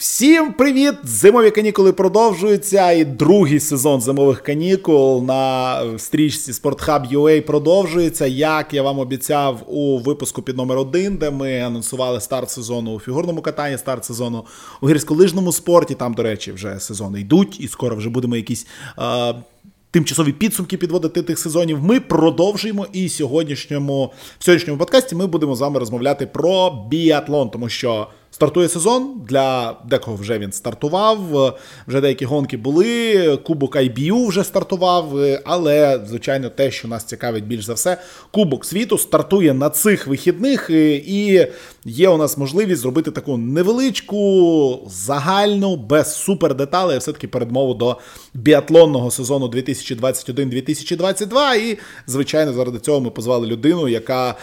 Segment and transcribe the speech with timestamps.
[0.00, 0.94] Всім привіт!
[1.04, 8.26] Зимові канікули продовжуються, і другий сезон зимових канікул на стрічці SportHub.ua продовжується.
[8.26, 13.00] Як я вам обіцяв у випуску під номер 1 де ми анонсували старт сезону у
[13.00, 14.44] фігурному катанні, старт сезону
[14.80, 15.94] у гірськолижному спорті.
[15.94, 18.66] Там, до речі, вже сезони йдуть, і скоро вже будемо якісь.
[18.98, 19.34] Е-
[19.92, 21.84] Тимчасові підсумки підводити тих сезонів.
[21.84, 27.68] Ми продовжуємо і сьогоднішньому в сьогоднішньому подкасті ми будемо з вами розмовляти про біатлон, тому
[27.68, 28.06] що
[28.40, 29.12] Стартує сезон.
[29.28, 31.18] Для декого вже він стартував.
[31.88, 33.36] Вже деякі гонки були.
[33.36, 35.18] Кубок IBU вже стартував.
[35.44, 37.96] Але, звичайно, те, що нас цікавить більш за все,
[38.30, 41.46] Кубок світу стартує на цих вихідних, і
[41.84, 47.96] є у нас можливість зробити таку невеличку, загальну, без супердеталей, все-таки передмову до
[48.34, 51.54] біатлонного сезону 2021-2022.
[51.54, 54.34] І, звичайно, заради цього ми позвали людину, яка е,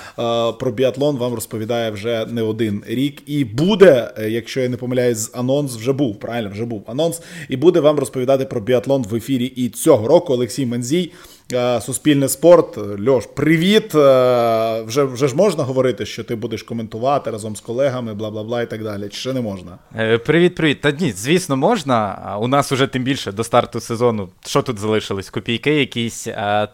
[0.60, 3.24] про біатлон вам розповідає вже не один рік.
[3.26, 6.20] І буде буде, е, якщо я не помиляюсь, анонс вже був.
[6.20, 9.46] Правильно, вже був анонс, і буде вам розповідати про біатлон в ефірі.
[9.46, 11.12] І цього року Олексій Мензій.
[11.54, 13.96] Е, Суспільне спорт, Льош, привіт.
[13.96, 18.44] Е, вже вже ж можна говорити, що ти будеш коментувати разом з колегами, бла бла
[18.44, 19.10] бла і так далі.
[19.10, 19.78] Чи ще не можна?
[20.26, 20.82] Привіт, привіт.
[20.82, 22.38] Та ні, звісно, можна.
[22.42, 24.30] У нас уже тим більше до старту сезону.
[24.46, 25.30] Що тут залишилось?
[25.30, 26.28] Копійки якісь.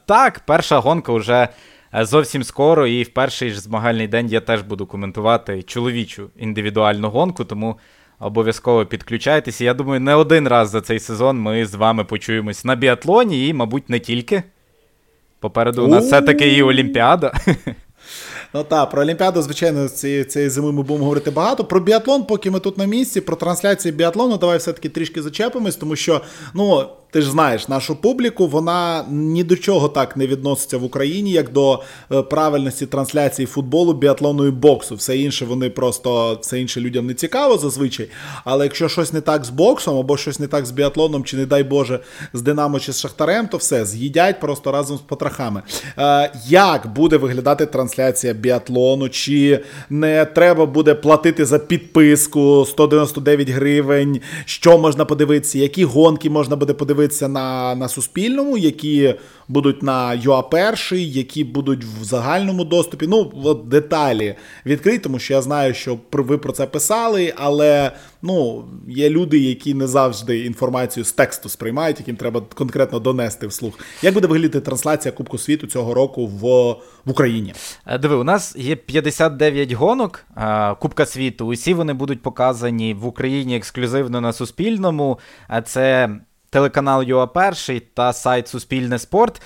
[0.05, 1.49] Так, перша гонка вже Е,
[2.01, 7.45] зовсім скоро, і в перший ж змагальний день я теж буду коментувати чоловічу індивідуальну гонку,
[7.45, 7.77] тому
[8.19, 9.63] обов'язково підключайтеся.
[9.63, 13.53] Я думаю, не один раз за цей сезон ми з вами почуємось на біатлоні і,
[13.53, 14.43] мабуть, не тільки.
[15.39, 17.33] Попереду у нас все-таки і Олімпіада.
[18.53, 21.63] Ну так, про Олімпіаду, звичайно, цієї цієї зими ми будемо говорити багато.
[21.63, 25.95] Про біатлон, поки ми тут на місці, про трансляції біатлону, давай все-таки трішки зачепимось, тому
[25.95, 26.21] що,
[26.53, 31.31] ну, ти ж знаєш нашу публіку, вона ні до чого так не відноситься в Україні,
[31.31, 34.95] як до е, правильності трансляції футболу, біатлону і боксу.
[34.95, 38.09] Все інше вони просто все інше людям не цікаво зазвичай.
[38.45, 41.45] Але якщо щось не так з боксом, або щось не так з біатлоном, чи, не
[41.45, 41.99] дай Боже,
[42.33, 45.61] з Динамо чи з Шахтарем, то все з'їдять просто разом з потрохами.
[45.97, 49.09] Е, Як буде виглядати трансляція біатлону?
[49.09, 49.59] Чи
[49.89, 54.21] не треба буде платити за підписку 199 гривень?
[54.45, 55.59] Що можна подивитися?
[55.59, 57.02] Які гонки можна буде подивитися?
[57.03, 59.15] Дивитися на на Суспільному, які
[59.47, 63.07] будуть на ЮА перший, які будуть в загальному доступі.
[63.07, 67.91] Ну, от деталі відкриті, тому що я знаю, що ви про це писали, але
[68.21, 73.79] ну, є люди, які не завжди інформацію з тексту сприймають, яким треба конкретно донести вслух.
[74.01, 76.43] Як буде виглядати трансляція Кубку світу цього року в
[77.05, 77.53] в Україні?
[77.87, 81.45] Е, диви, у нас є 59 гонок е, Кубка світу.
[81.45, 85.19] Усі вони будуть показані в Україні ексклюзивно на Суспільному.
[85.47, 86.09] А Це
[86.53, 89.41] телеканал UA1 та сайт Суспільне спорт.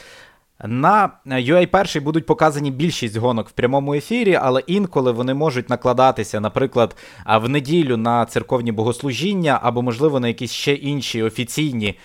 [0.66, 6.96] На UA1 будуть показані більшість гонок в прямому ефірі, але інколи вони можуть накладатися, наприклад,
[7.42, 12.00] в неділю на церковні богослужіння або, можливо, на якісь ще інші офіційні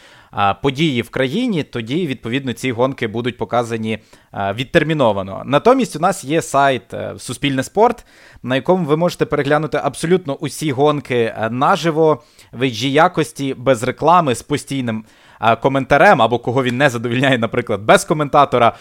[0.63, 3.99] події в країні, тоді відповідно ці гонки будуть показані
[4.55, 5.43] відтерміновано.
[5.47, 8.07] Натомість у нас є сайт е, Суспільне спорт,
[8.43, 12.23] на якому ви можете переглянути абсолютно усі гонки е, наживо
[12.53, 15.05] в HD якості без реклами з постійним
[15.63, 18.77] коментарем, або кого він не задовільняє, наприклад, без коментатора.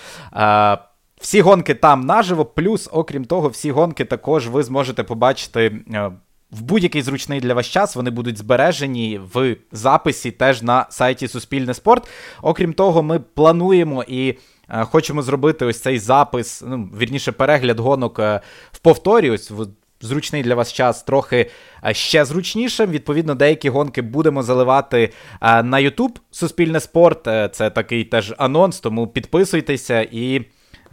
[1.22, 6.12] Всі гонки там наживо, плюс, окрім того, всі гонки також ви зможете побачити е,
[6.52, 11.74] в будь-який зручний для вас час вони будуть збережені в записі теж на сайті Суспільне
[11.74, 12.08] спорт.
[12.42, 14.38] Окрім того, ми плануємо і
[14.70, 18.42] е, хочемо зробити ось цей запис, ну, вірніше, перегляд гонок е,
[18.72, 19.30] в повторі.
[19.30, 19.68] Ось в
[20.02, 21.50] зручний для вас час трохи
[21.86, 22.92] е, ще зручнішим.
[22.92, 27.24] Відповідно, деякі гонки будемо заливати на YouTube Суспільне спорт.
[27.54, 30.42] Це такий теж анонс, тому підписуйтеся і.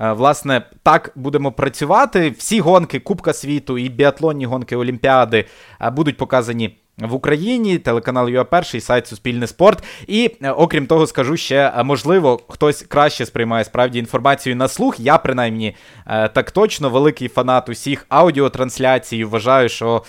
[0.00, 2.30] Е, власне, так будемо працювати.
[2.30, 5.44] Всі гонки Кубка світу і біатлонні гонки Олімпіади
[5.80, 6.78] е, будуть показані.
[6.98, 9.84] В Україні телеканал ЮА Перший, сайт Суспільне спорт.
[10.06, 15.00] І е, окрім того, скажу ще, можливо, хтось краще сприймає справді інформацію на слух.
[15.00, 15.76] Я принаймні
[16.06, 19.24] так точно великий фанат усіх аудіотрансляцій.
[19.24, 20.02] Вважаю, що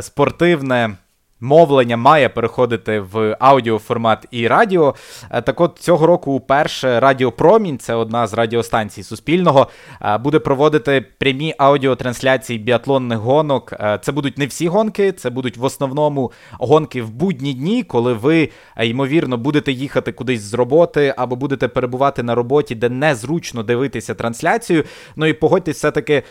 [0.00, 0.96] спортивне
[1.40, 4.94] мовлення має переходити в аудіоформат і радіо.
[5.30, 9.68] Е, так от цього року вперше Радіо Промінь, це одна з радіостанцій Суспільного,
[10.02, 13.72] е, буде проводити прямі аудіотрансляції біатлонних гонок.
[13.72, 18.12] Е, це будуть не всі гонки, це будуть в основному гонки в будні дні, коли
[18.12, 18.48] ви,
[18.82, 24.84] ймовірно, будете їхати кудись з роботи або будете перебувати на роботі, де незручно дивитися трансляцію.
[25.16, 26.22] Ну і погодьтесь, все-таки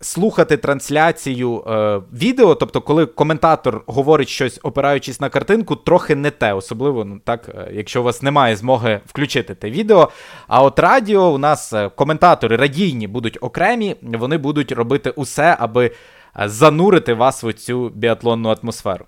[0.00, 6.52] слухати трансляцію е, відео, тобто, коли коментатор говорить щось, опираючись на картинку, трохи не те,
[6.52, 10.08] особливо ну так, е, якщо у вас немає змоги включити те відео.
[10.48, 15.86] А от радіо у нас е, коментатори радійні будуть окремі, вони будуть робити усе, аби
[15.86, 19.04] е, занурити вас в цю біатлонну атмосферу.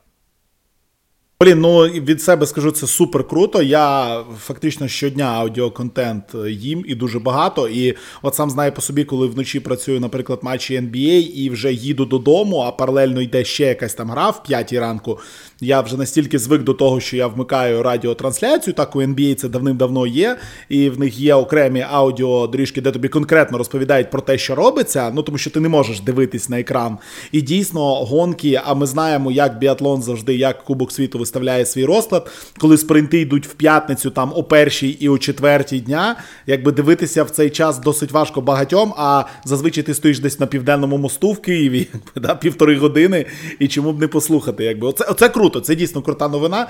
[1.42, 3.62] Блін, ну від себе скажу, це супер круто.
[3.62, 7.68] Я фактично щодня аудіоконтент їм і дуже багато.
[7.68, 12.04] І от сам знаю по собі, коли вночі працюю, наприклад, матчі NBA і вже їду
[12.04, 15.18] додому, а паралельно йде ще якась там гра в п'ятій ранку.
[15.60, 18.74] Я вже настільки звик до того, що я вмикаю радіотрансляцію.
[18.74, 20.36] Так у NBA це давним-давно є,
[20.68, 25.10] і в них є окремі аудіодоріжки, де тобі конкретно розповідають про те, що робиться.
[25.14, 26.98] Ну тому що ти не можеш дивитись на екран.
[27.32, 28.60] І дійсно гонки.
[28.64, 33.46] А ми знаємо, як біатлон завжди, як Кубок світу виставляє свій розклад, коли спринти йдуть
[33.46, 36.16] в п'ятницю, там о першій і о четвертій дня.
[36.46, 38.94] Якби дивитися в цей час досить важко багатьом.
[38.96, 43.26] А зазвичай ти стоїш десь на південному мосту в Києві, да, півтори години,
[43.58, 44.64] і чому б не послухати?
[44.64, 46.68] Якби оце, оце круто, це дійсно крута новина.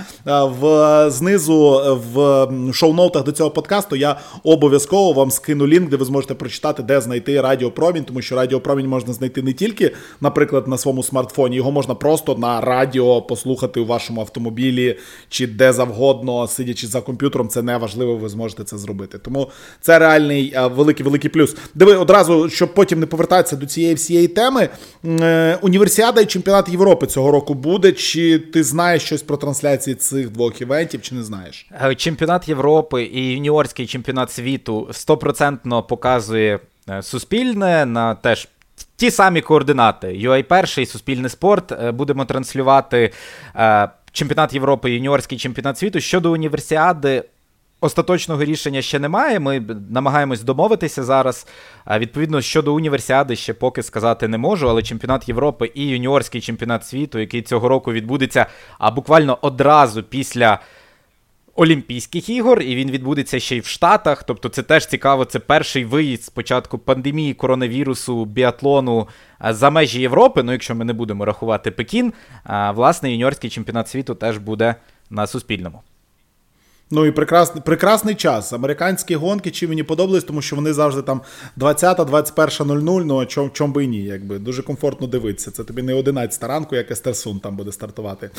[0.60, 6.34] В знизу в шоу-ноутах до цього подкасту я обов'язково вам скину лінк, де ви зможете
[6.34, 11.56] прочитати, де знайти радіопромінь, тому що радіопромінь можна знайти не тільки, наприклад, на своєму смартфоні,
[11.56, 14.51] його можна просто на радіо послухати у вашому автомобілі
[15.28, 19.18] чи де завгодно, сидячи за комп'ютером, це не важливо, ви зможете це зробити.
[19.18, 19.50] Тому
[19.80, 21.56] це реальний великий великий плюс.
[21.74, 24.68] Диви одразу, щоб потім не повертатися до цієї всієї теми.
[25.04, 27.92] Е, універсіада і чемпіонат Європи цього року буде.
[27.92, 31.66] Чи ти знаєш щось про трансляції цих двох івентів, чи не знаєш?
[31.84, 38.48] Е, чемпіонат Європи і юніорський чемпіонат світу стопроцентно показує е, суспільне на теж.
[38.96, 40.06] Ті самі координати.
[40.06, 41.94] UA перший суспільний спорт.
[41.94, 43.12] Будемо транслювати
[44.12, 46.00] чемпіонат Європи, юніорський чемпіонат світу.
[46.00, 47.24] Щодо універсіади,
[47.80, 49.40] остаточного рішення ще немає.
[49.40, 49.60] Ми
[49.90, 51.46] намагаємось домовитися зараз.
[51.98, 57.18] Відповідно, щодо універсіади ще поки сказати не можу, але чемпіонат Європи і юніорський чемпіонат світу,
[57.18, 58.46] який цього року відбудеться,
[58.78, 60.58] а буквально одразу після.
[61.54, 64.22] Олімпійських ігор, і він відбудеться ще й в Штатах.
[64.22, 65.24] Тобто, це теж цікаво.
[65.24, 69.08] Це перший виїзд спочатку пандемії коронавірусу, біатлону
[69.50, 70.42] за межі Європи.
[70.42, 72.12] Ну, якщо ми не будемо рахувати Пекін,
[72.74, 74.74] власне, юніорський чемпіонат світу теж буде
[75.10, 75.82] на Суспільному.
[76.94, 78.52] Ну і прекрасний прекрасний час.
[78.52, 81.20] Американські гонки чи мені подобались, тому що вони завжди там
[81.58, 85.50] 20-21.00, ну чом, чом би і ні, якби дуже комфортно дивитися.
[85.50, 88.30] Це тобі не 11 ранку, як Естерсун там буде стартувати.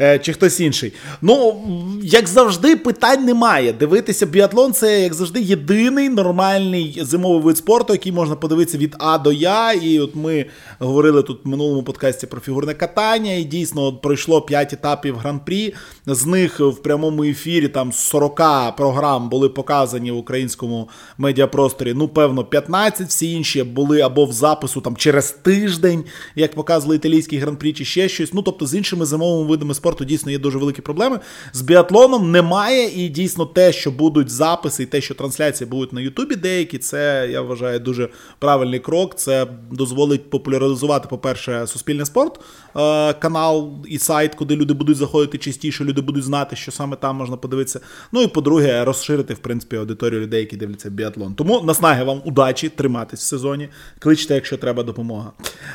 [0.00, 0.92] Е, Чи хтось інший.
[1.22, 1.62] Ну,
[2.02, 3.72] як завжди, питань немає.
[3.72, 9.18] Дивитися біатлон це, як завжди, єдиний нормальний зимовий вид спорту, який можна подивитися від А
[9.18, 9.72] до Я.
[9.72, 10.46] І от ми
[10.78, 15.74] говорили тут в минулому подкасті про фігурне катання, і дійсно от пройшло 5 етапів гран-прі.
[16.06, 17.92] З них в прямому ефірі там.
[17.96, 20.88] 40 програм були показані в українському
[21.18, 26.04] медіапросторі, ну, певно, 15, всі інші були або в запису там через тиждень,
[26.34, 28.32] як показували італійський гран-прі, чи ще щось.
[28.32, 31.20] Ну, тобто, з іншими зимовими видами спорту дійсно є дуже великі проблеми.
[31.52, 36.00] З біатлоном немає, і дійсно те, що будуть записи, і те, що трансляції будуть на
[36.00, 38.08] Ютубі, деякі, це я вважаю дуже
[38.38, 39.14] правильний крок.
[39.14, 42.40] Це дозволить популяризувати, по-перше, суспільний спорт,
[42.76, 47.16] е, канал і сайт, куди люди будуть заходити частіше, люди будуть знати, що саме там
[47.16, 47.80] можна подивитися.
[48.12, 51.34] Ну і по-друге, розширити в принципі аудиторію людей, які дивляться біатлон.
[51.34, 53.68] Тому наснаги вам удачі триматись в сезоні.
[53.98, 55.32] Кличте, якщо треба допомога.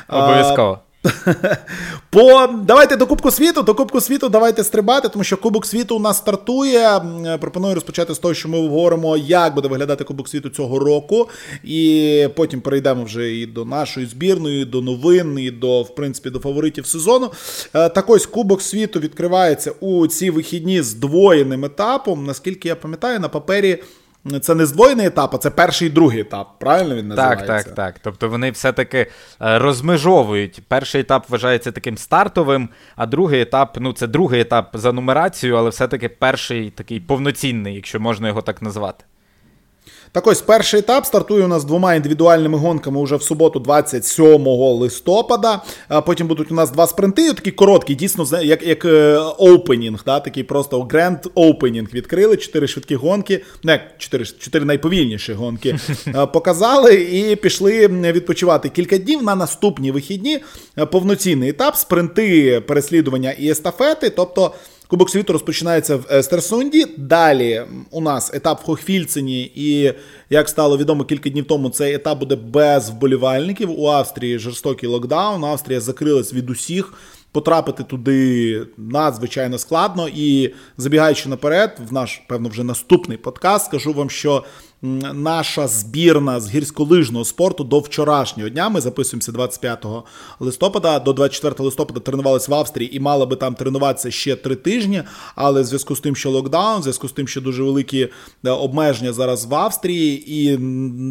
[0.08, 0.78] Обов'язково.
[2.10, 3.62] По давайте до Кубку світу.
[3.62, 7.00] До Кубку світу давайте стрибати, тому що Кубок світу у нас стартує.
[7.40, 11.28] Пропоную розпочати з того, що ми говоримо, як буде виглядати Кубок світу цього року.
[11.64, 16.30] І потім перейдемо вже і до нашої збірної, і до новин, і до в принципі
[16.30, 17.30] до фаворитів сезону.
[17.74, 22.26] Е, так ось Кубок світу відкривається у ці вихідні з двоєним етапом.
[22.26, 23.78] Наскільки я пам'ятаю, на папері.
[24.40, 26.58] Це не здвоєний етап, а це перший і другий етап.
[26.58, 27.46] Правильно він називається?
[27.46, 27.98] Так, так, так.
[28.02, 30.62] Тобто вони все-таки е, розмежовують.
[30.68, 35.70] Перший етап вважається таким стартовим, а другий етап ну це другий етап за нумерацією, але
[35.70, 39.04] все-таки перший такий повноцінний, якщо можна його так назвати.
[40.12, 45.62] Так ось перший етап стартує у нас двома індивідуальними гонками вже в суботу, 27 листопада.
[45.88, 48.86] А Потім будуть у нас два спринти, такі короткі, дійсно, як як
[49.38, 52.36] опенінг, да, такий просто гренд опенінг відкрили.
[52.36, 55.78] Чотири швидкі гонки, не чотири чотири найповільніші гонки
[56.32, 60.38] показали і пішли відпочивати кілька днів на наступні вихідні.
[60.90, 64.10] Повноцінний етап, спринти, переслідування і естафети.
[64.10, 64.52] Тобто.
[64.92, 66.86] Кубок світу розпочинається в Естерсунді.
[66.96, 69.92] Далі у нас етап в Хохфільцині, і
[70.30, 73.80] як стало відомо кілька днів тому, цей етап буде без вболівальників.
[73.80, 75.44] У Австрії жорстокий локдаун.
[75.44, 76.94] Австрія закрилась від усіх.
[77.32, 80.08] Потрапити туди надзвичайно складно.
[80.08, 84.44] І забігаючи наперед, в наш, певно, вже наступний подкаст, скажу вам, що
[84.82, 88.68] наша збірна з гірськолижного спорту до вчорашнього дня.
[88.68, 89.86] Ми записуємося 25
[90.40, 90.98] листопада.
[90.98, 95.02] До 24 листопада тренувалися в Австрії і мали би там тренуватися ще три тижні.
[95.34, 98.08] Але в зв'язку з тим, що локдаун, в зв'язку з тим, що дуже великі
[98.44, 100.56] е, обмеження зараз в Австрії, і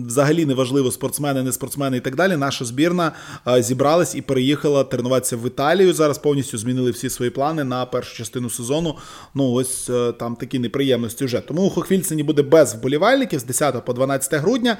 [0.07, 2.37] взагалі неважливо, спортсмени, не спортсмени і так далі.
[2.37, 3.11] Наша збірна
[3.47, 5.93] е, зібралась і переїхала тренуватися в Італію.
[5.93, 8.95] Зараз повністю змінили всі свої плани на першу частину сезону.
[9.35, 11.39] Ну ось е, там такі неприємності вже.
[11.39, 14.77] Тому у Хохвільцині буде без вболівальників з 10 по 12 грудня.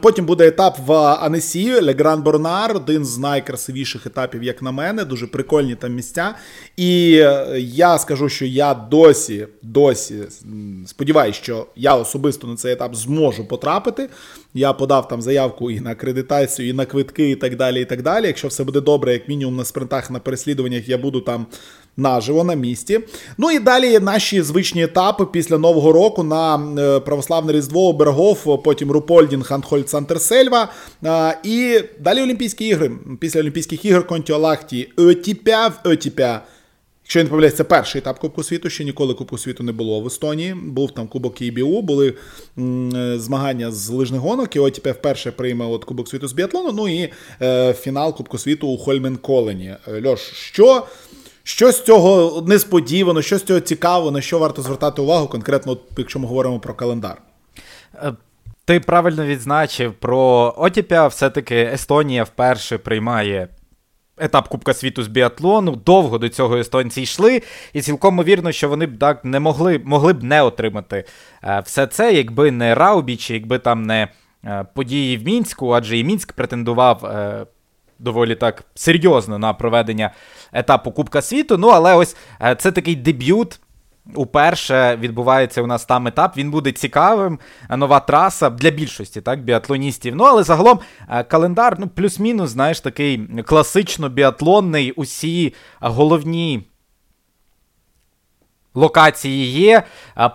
[0.00, 5.04] Потім буде етап в Анесі, Легран Борнар, один з найкрасивіших етапів, як на мене.
[5.04, 6.34] Дуже прикольні там місця.
[6.76, 7.10] І
[7.56, 10.16] я скажу, що я досі, досі
[10.86, 14.08] сподіваюся, що я особисто на цей етап зможу потрапити.
[14.54, 17.80] Я подав там заявку і на акредитацію, і на квитки, і так далі.
[17.82, 18.26] і так далі.
[18.26, 21.46] Якщо все буде добре, як мінімум на спринтах, на переслідуваннях, я буду там
[21.96, 23.00] наживо на місці.
[23.38, 28.90] Ну і далі наші звичні етапи після Нового року на е, православне Різдво, Бергов, потім
[28.90, 30.68] Рупольдін, Ханхольд, Сантерсельва.
[31.42, 32.90] І далі Олімпійські ігри.
[33.20, 36.42] Після Олімпійських ігор Контіолахті Етіпя в Етіпя.
[37.08, 40.06] Якщо не помиляюсь, це перший етап Кубку світу, ще ніколи Кубку світу не було в
[40.06, 40.54] Естонії.
[40.54, 42.14] Був там Кубок ІБУ, були
[42.58, 46.72] е, змагання з лижних гонок, і от тепер вперше прийме от Кубок світу з біатлону,
[46.72, 47.08] ну і
[47.42, 49.76] е, фінал Кубку світу у Хольмен-Колені.
[49.88, 50.86] Е, Льош, що
[51.48, 56.18] що з цього несподівано, що з цього цікаво, на що варто звертати увагу, конкретно, якщо
[56.18, 57.22] ми говоримо про календар?
[57.94, 58.12] Е,
[58.64, 63.48] ти правильно відзначив про Отіпя, все-таки Естонія вперше приймає
[64.18, 65.76] етап Кубка світу з біатлону.
[65.76, 70.12] Довго до цього естонці йшли, і цілком ймовірно, що вони б так не могли могли
[70.12, 71.04] б не отримати
[71.44, 74.08] е, все це, якби не Раубіч, якби там не
[74.44, 77.14] е, події в мінську, адже і мінськ претендував.
[78.00, 80.10] Доволі так серйозно на проведення
[80.52, 81.58] етапу Кубка світу.
[81.58, 82.16] Ну, але ось
[82.58, 83.60] це такий дебют
[84.14, 86.36] Уперше відбувається у нас там етап.
[86.36, 87.38] Він буде цікавим.
[87.70, 90.16] Нова траса для більшості так, біатлоністів.
[90.16, 90.78] Ну, але загалом
[91.08, 94.92] е, календар, ну, плюс-мінус, знаєш, такий класично біатлонний.
[94.92, 96.68] Усі головні
[98.78, 99.82] локації є.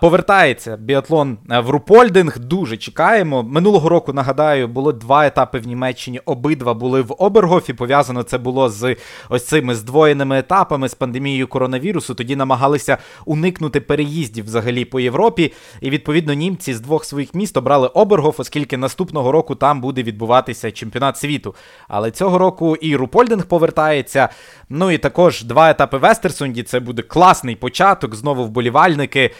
[0.00, 2.38] Повертається біатлон е, в Рупольдинг.
[2.38, 3.42] Дуже чекаємо.
[3.42, 6.20] Минулого року, нагадаю, було два етапи в Німеччині.
[6.24, 7.72] Обидва були в Обергофі.
[7.72, 8.96] Пов'язано це було з
[9.28, 12.14] ось цими здвоєними етапами з пандемією коронавірусу.
[12.14, 15.52] Тоді намагалися уникнути переїздів взагалі по Європі.
[15.80, 20.70] І відповідно німці з двох своїх міст обрали Обергоф, оскільки наступного року там буде відбуватися
[20.70, 21.54] чемпіонат світу.
[21.88, 24.28] Але цього року і Рупольдинг повертається.
[24.68, 26.62] Ну і також два етапи в Естерсунді.
[26.62, 28.14] Це буде класний початок.
[28.14, 29.30] Знову вболівальники.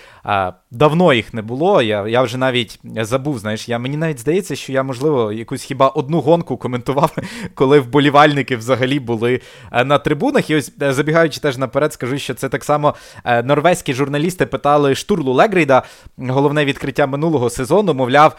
[0.70, 1.82] Давно їх не було.
[1.82, 3.38] Я я вже навіть забув.
[3.38, 7.16] Знаєш, я мені навіть здається, що я, можливо, якусь хіба одну гонку коментував,
[7.54, 9.40] коли вболівальники взагалі були
[9.72, 10.50] е, на трибунах.
[10.50, 14.94] І ось е, забігаючи теж наперед, скажу, що це так само е, норвезькі журналісти питали
[14.94, 15.82] Штурлу Легрейда,
[16.18, 17.94] головне відкриття минулого сезону.
[17.94, 18.36] Мовляв,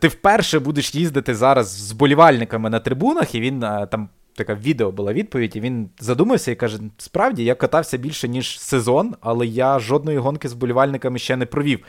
[0.00, 4.08] ти вперше будеш їздити зараз з вболівальниками на трибунах, і він там
[4.38, 9.14] така відео була відповідь, і він задумався і каже: справді я катався більше, ніж сезон,
[9.20, 11.84] але я жодної гонки з болівальниками ще не провів.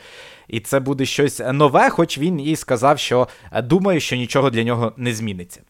[0.48, 3.28] І це буде щось нове, хоч він і сказав, що
[3.64, 5.62] думає, що нічого для нього не зміниться.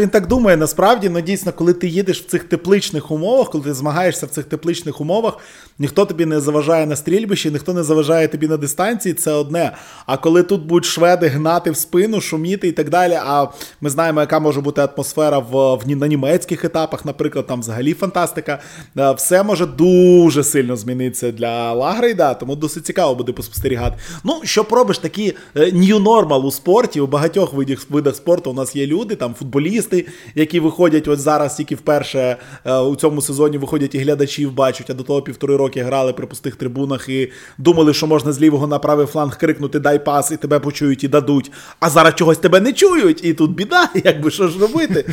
[0.00, 3.74] Він так думає, насправді, ну дійсно, коли ти їдеш в цих тепличних умовах, коли ти
[3.74, 5.38] змагаєшся в цих тепличних умовах,
[5.78, 9.72] ніхто тобі не заважає на стрільбищі, ніхто не заважає тобі на дистанції, це одне.
[10.06, 13.18] А коли тут будуть шведи гнати в спину, шуміти і так далі.
[13.24, 13.46] А
[13.80, 18.58] ми знаємо, яка може бути атмосфера в, в на німецьких етапах, наприклад, там взагалі фантастика.
[18.98, 23.96] Е, все може дуже сильно змінитися для Лагрейда, тому досить цікаво буде поспостерігати.
[24.24, 28.54] Ну, що пробиш, такі е, new normal у спорті, у багатьох видах, видах спорту у
[28.54, 33.22] нас є люди, там футболісти футболісти, які виходять от зараз тільки вперше е, у цьому
[33.22, 37.32] сезоні виходять і глядачів бачать, а до того півтори роки грали при пустих трибунах і
[37.58, 41.08] думали, що можна з лівого на правий фланг крикнути Дай пас, і тебе почують і
[41.08, 41.52] дадуть.
[41.80, 45.04] А зараз чогось тебе не чують, і тут біда, якби що ж робити.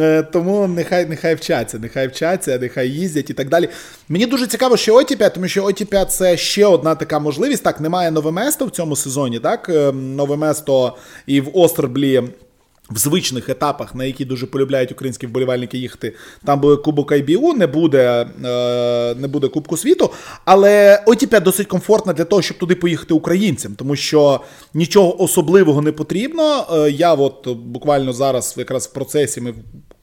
[0.00, 3.68] Е, тому нехай нехай вчаться, нехай вчаться, нехай їздять і так далі.
[4.08, 7.64] Мені дуже цікаво, що Отіпя, тому що Отіпя це ще одна така можливість.
[7.64, 9.40] Так, немає нове место в цьому сезоні.
[9.40, 12.22] Так, е, нове место і в Остерблі
[12.94, 17.66] в звичних етапах, на які дуже полюбляють українські вболівальники їхати, там буде Кубок IBU, не
[17.66, 20.10] буде е, не буде Кубку світу.
[20.44, 24.40] Але Отіпя досить комфортна для того, щоб туди поїхати українцям, тому що
[24.74, 26.66] нічого особливого не потрібно.
[26.72, 29.54] Е, я от буквально зараз, якраз в процесі, ми.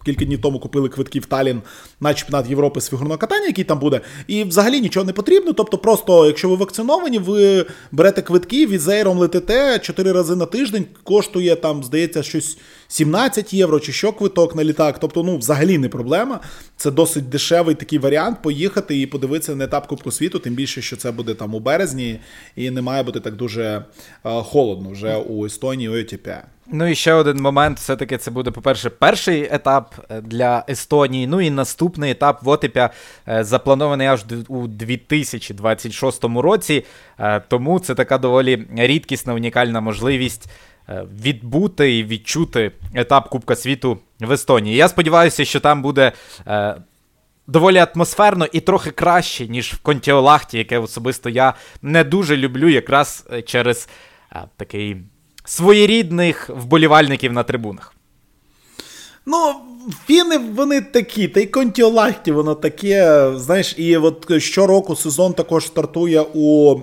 [0.06, 1.62] Кілька днів тому купили квитки в Талін
[2.00, 5.54] на чемпіонат Європи з фігурного катання, який там буде, і взагалі нічого не потрібно.
[5.54, 11.56] Тобто, просто, якщо ви вакциновані, ви берете квитки, візейром летите чотири рази на тиждень, коштує
[11.56, 12.58] там, здається, щось
[12.92, 15.00] 17 євро чи що квиток на літак.
[15.00, 16.40] Тобто, ну, взагалі не проблема.
[16.78, 20.96] Це досить дешевий такий варіант поїхати і подивитися на етап Кубку світу, тим більше, що
[20.96, 22.20] це буде там у березні,
[22.56, 23.84] і не має бути так дуже е,
[24.24, 26.30] холодно вже у Естонії, у ЕТП.
[26.72, 31.28] Ну і ще один момент, все-таки це буде, по-перше, перший етап е, для Естонії.
[31.28, 32.90] Ну і наступний етап Вотипя
[33.28, 36.86] е, запланований аж у 2026 році.
[37.48, 40.50] Тому це така доволі рідкісна, унікальна можливість
[41.24, 44.76] відбути і відчути етап Кубка світу в Естонії.
[44.76, 46.12] Я сподіваюся, що там буде.
[47.48, 53.26] Доволі атмосферно і трохи краще, ніж в Контіолахті, яке особисто я не дуже люблю, якраз
[53.46, 53.90] через
[54.30, 54.98] а, такий
[55.46, 57.96] своєрідних вболівальників на трибунах.
[59.26, 59.56] Ну,
[60.06, 63.32] фіни вони такі, та й Контіолахті воно таке.
[63.36, 66.76] Знаєш, і от щороку сезон також стартує у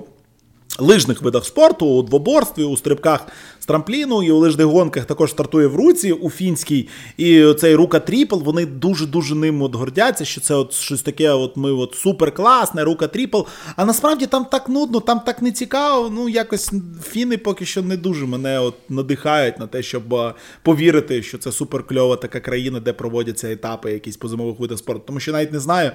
[0.79, 3.27] лижних видах спорту, у двоборстві, у стрибках з
[3.67, 6.89] трампліну і у лижних гонках також стартує в Руці у фінській.
[7.17, 11.57] І цей Рука triple, вони дуже-дуже ним от гордяться, що це от щось таке, от
[11.57, 13.41] ми от супер класне, Рука triple.
[13.77, 16.11] А насправді там так нудно, там так не цікаво.
[16.15, 16.73] Ну, якось
[17.05, 21.87] фіни поки що не дуже мене от надихають на те, щоб повірити, що це супер
[21.87, 25.03] кльова така країна, де проводяться етапи якісь по зимових видах спорту.
[25.07, 25.91] Тому що навіть не знаю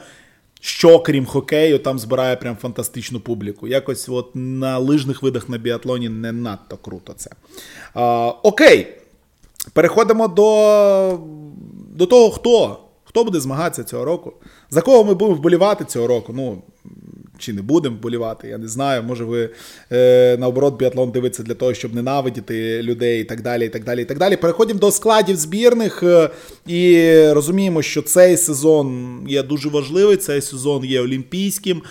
[0.63, 3.67] що крім хокею, там збирає прям фантастичну публіку.
[3.67, 7.29] Якось от на лижних видах на біатлоні не надто круто це.
[7.93, 8.87] А, Окей.
[9.73, 11.19] Переходимо до,
[11.95, 12.79] до того, хто.
[13.03, 14.33] Хто буде змагатися цього року?
[14.69, 16.33] За кого ми будемо вболівати цього року?
[16.35, 16.61] Ну,
[17.41, 19.03] чи не будемо вболівати, я не знаю.
[19.03, 19.49] Може, ви
[19.91, 23.65] е, наоборот біатлон дивиться для того, щоб ненавидіти людей і так далі.
[23.65, 24.35] і так далі, і так далі.
[24.35, 26.29] Переходимо до складів збірних е,
[26.67, 31.81] і розуміємо, що цей сезон є дуже важливий, цей сезон є олімпійським.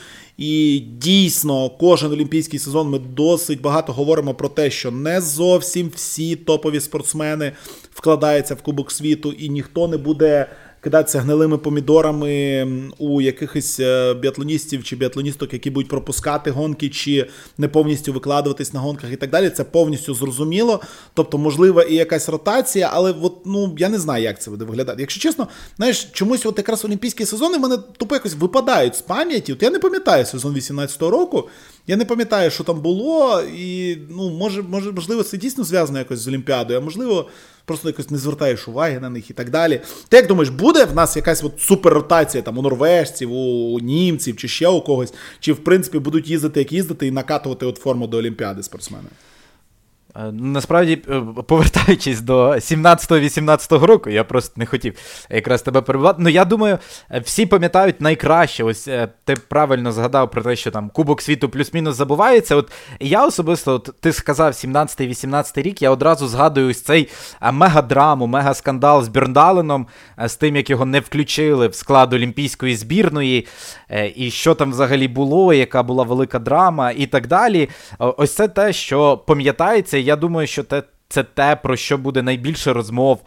[0.40, 6.36] І дійсно, кожен олімпійський сезон ми досить багато говоримо про те, що не зовсім всі
[6.36, 7.52] топові спортсмени
[7.94, 10.46] вкладаються в Кубок світу, і ніхто не буде
[10.80, 12.66] кидатися гнилими помідорами
[12.98, 17.26] у якихось е, біатлоністів чи біатлоністок, які будуть пропускати гонки, чи
[17.58, 19.50] не повністю викладуватись на гонках і так далі.
[19.50, 20.80] Це повністю зрозуміло.
[21.14, 25.00] Тобто, можлива і якась ротація, але от, ну я не знаю, як це буде виглядати.
[25.00, 29.52] Якщо чесно, знаєш, чомусь от якраз олімпійські сезони в мене тупо якось випадають з пам'яті.
[29.52, 31.48] От я не пам'ятаю сезон 18-го року.
[31.90, 36.18] Я не пам'ятаю, що там було, і ну, може, може, можливо, це дійсно зв'язано якось
[36.18, 37.28] з Олімпіадою, а можливо,
[37.64, 39.80] просто якось не звертаєш уваги на них і так далі.
[40.08, 44.48] Ти як думаєш, буде в нас якась от суперротація там у норвежців, у німців чи
[44.48, 45.14] ще у когось?
[45.40, 49.08] Чи в принципі будуть їздити, як їздити, і накатувати от форму до Олімпіади спортсмени?
[50.16, 54.94] Е, насправді, е, повертаючись до 17-18 року, я просто не хотів
[55.30, 56.18] якраз тебе перебувати.
[56.22, 56.78] Ну, я думаю,
[57.24, 58.64] всі пам'ятають найкраще.
[58.64, 62.56] Ось е, ти правильно згадав про те, що там Кубок світу плюс-мінус забувається.
[62.56, 67.08] От я особисто, от ти сказав 17-18 рік, я одразу згадую ось цей
[67.52, 69.86] мегадраму, мегаскандал з Бюрндаленом,
[70.24, 73.46] з тим, як його не включили в склад Олімпійської збірної,
[74.14, 77.68] і що там взагалі було, яка була велика драма, і так далі.
[77.98, 82.72] Ось це те, що пам'ятається я думаю, що те, це те, про що буде найбільше
[82.72, 83.22] розмов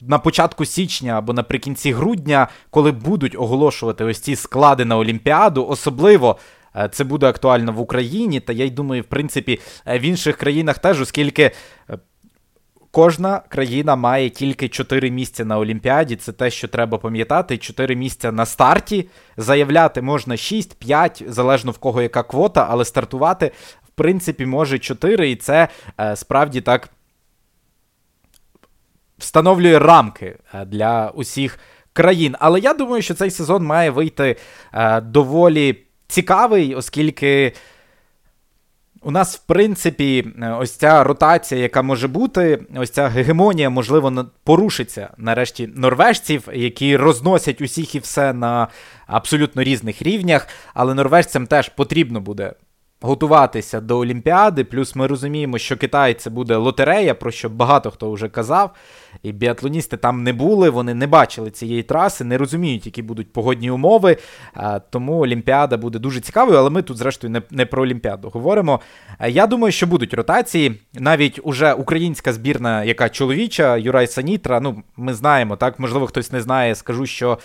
[0.00, 6.38] на початку січня або наприкінці грудня, коли будуть оголошувати ось ці склади на Олімпіаду, особливо.
[6.76, 10.36] Е, це буде актуально в Україні, та я й думаю, в принципі, е, в інших
[10.36, 11.42] країнах теж, оскільки
[11.90, 11.98] е,
[12.90, 16.16] кожна країна має тільки 4 місця на Олімпіаді.
[16.16, 17.58] Це те, що треба пам'ятати.
[17.58, 19.08] 4 місця на старті.
[19.36, 23.52] Заявляти можна 6-5, залежно в кого яка квота, але стартувати
[23.98, 25.68] принципі, може 4, і це
[26.00, 26.90] е, справді так
[29.18, 31.58] встановлює рамки е, для усіх
[31.92, 32.36] країн.
[32.38, 34.36] Але я думаю, що цей сезон має вийти
[34.72, 37.52] е, доволі цікавий, оскільки.
[39.02, 40.26] У нас, в принципі,
[40.58, 47.60] ось ця ротація, яка може бути, ось ця гегемонія, можливо, порушиться нарешті норвежців, які розносять
[47.60, 48.68] усіх і все на
[49.06, 50.48] абсолютно різних рівнях.
[50.74, 52.52] Але норвежцям теж потрібно буде
[53.00, 54.64] готуватися до Олімпіади.
[54.64, 58.70] Плюс ми розуміємо, що Китай це буде лотерея, про що багато хто вже казав.
[59.22, 63.70] І біатлоністи там не були, вони не бачили цієї траси, не розуміють, які будуть погодні
[63.70, 64.16] умови.
[64.90, 68.80] Тому Олімпіада буде дуже цікавою, але ми тут, зрештою, не, не про Олімпіаду говоримо.
[69.28, 70.80] Я думаю, що будуть ротації.
[70.94, 74.60] Навіть уже українська збірна, яка чоловіча, Юрай Санітра.
[74.60, 77.38] Ну, ми знаємо, так, можливо, хтось не знає, скажу, що.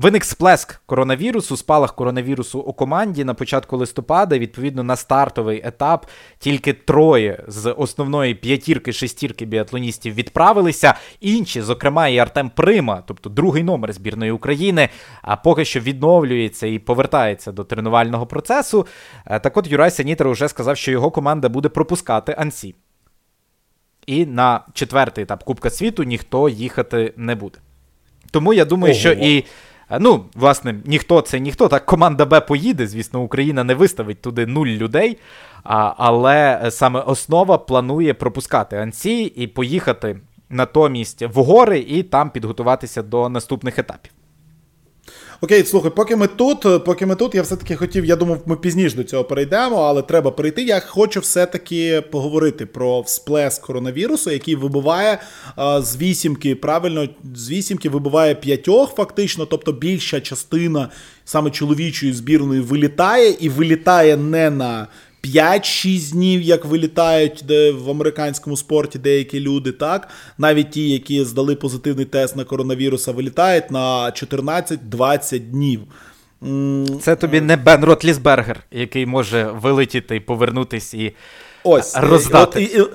[0.00, 4.38] Виник сплеск коронавірусу, спалах коронавірусу у команді на початку листопада.
[4.38, 6.06] Відповідно на стартовий етап
[6.38, 10.94] тільки троє з основної п'ятірки-шестірки біатлоністів відправилися.
[11.20, 14.88] Інші, зокрема, і Артем Прима, тобто другий номер збірної України,
[15.22, 18.86] а поки що відновлюється і повертається до тренувального процесу.
[19.26, 22.74] Е, так от Юрай Санітер вже сказав, що його команда буде пропускати Ансі.
[24.06, 27.58] і на четвертий етап Кубка світу ніхто їхати не буде.
[28.30, 29.00] Тому я думаю, Ого.
[29.00, 29.44] що і.
[30.00, 31.68] Ну, власне, ніхто це ніхто.
[31.68, 32.86] Так, команда Б поїде.
[32.86, 35.18] Звісно, Україна не виставить туди нуль людей.
[35.64, 40.20] А, Але саме основа планує пропускати анці і поїхати
[40.50, 44.12] натомість в гори і там підготуватися до наступних етапів.
[45.40, 48.96] Окей, слухай, поки ми тут, поки ми тут, я все-таки хотів, я думав, ми пізніше
[48.96, 50.62] до цього перейдемо, але треба перейти.
[50.62, 55.18] Я хочу все-таки поговорити про всплеск коронавірусу, який вибиває
[55.56, 60.88] а, з вісімки, правильно, з вісімки вибиває п'ятьох, фактично, тобто більша частина
[61.24, 64.86] саме чоловічої збірної вилітає і вилітає не на
[65.22, 71.54] 5-6 днів, як вилітають де в американському спорті деякі люди, так навіть ті, які здали
[71.54, 75.80] позитивний тест на коронавіруса, вилітають на 14-20 днів.
[77.00, 81.12] Це тобі не Бен Ротлісбергер, який може вилетіти і повернутись і
[81.64, 82.70] Ось роздати.
[82.74, 82.94] От, і,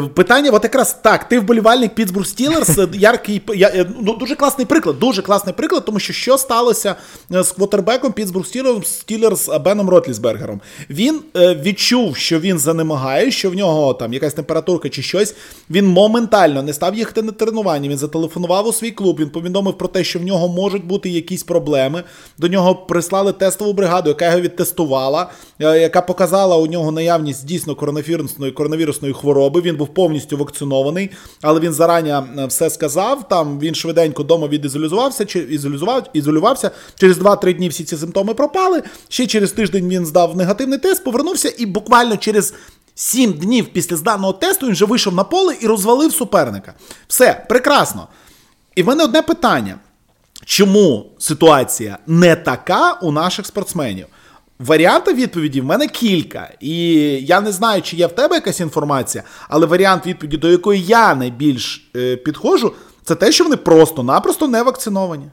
[0.00, 4.98] питання, от якраз так, ти вболівальник Пітсбург Стілерс, яркий я, е, ну, дуже класний приклад,
[4.98, 6.94] дуже класний приклад, тому що що сталося
[7.34, 8.46] е, з квотербеком Пітсбург
[8.84, 10.60] Стілерс Беном Ротлісбергером.
[10.90, 15.34] Він е, відчув, що він занемагає, що в нього там якась температурка чи щось.
[15.70, 17.88] Він моментально не став їхати на тренування.
[17.88, 19.20] Він зателефонував у свій клуб.
[19.20, 22.02] Він повідомив про те, що в нього можуть бути якісь проблеми.
[22.38, 25.30] До нього прислали тестову бригаду, яка його відтестувала,
[25.60, 29.60] е, яка показала у нього наявність дійсно коронавірусної коронавірусної хвороби.
[29.60, 31.10] Він був повністю вакцинований,
[31.42, 33.28] але він зарані е, все сказав.
[33.28, 36.70] Там він швиденько вдома відізолювався, чи ізолював, ізолювався.
[36.98, 38.82] Через 2-3 дні всі ці симптоми пропали.
[39.08, 42.54] Ще через тиждень він здав негативний тест, повернувся, і буквально через.
[42.96, 46.74] Сім днів після зданого тесту він вже вийшов на поле і розвалив суперника.
[47.08, 48.08] Все, прекрасно.
[48.74, 49.78] І в мене одне питання:
[50.44, 54.06] чому ситуація не така у наших спортсменів?
[54.58, 56.50] Варіанти відповіді в мене кілька.
[56.60, 56.92] І
[57.24, 61.14] я не знаю, чи є в тебе якась інформація, але варіант відповіді, до якої я
[61.14, 62.72] найбільш е, підходжу,
[63.04, 65.26] це те, що вони просто-напросто не вакциновані.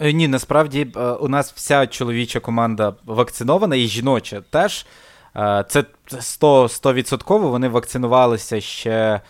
[0.00, 4.86] Е, ні, насправді е, у нас вся чоловіча команда вакцинована і жіноча теж.
[5.36, 9.20] Е, це 100%, вони вакцинувалися ще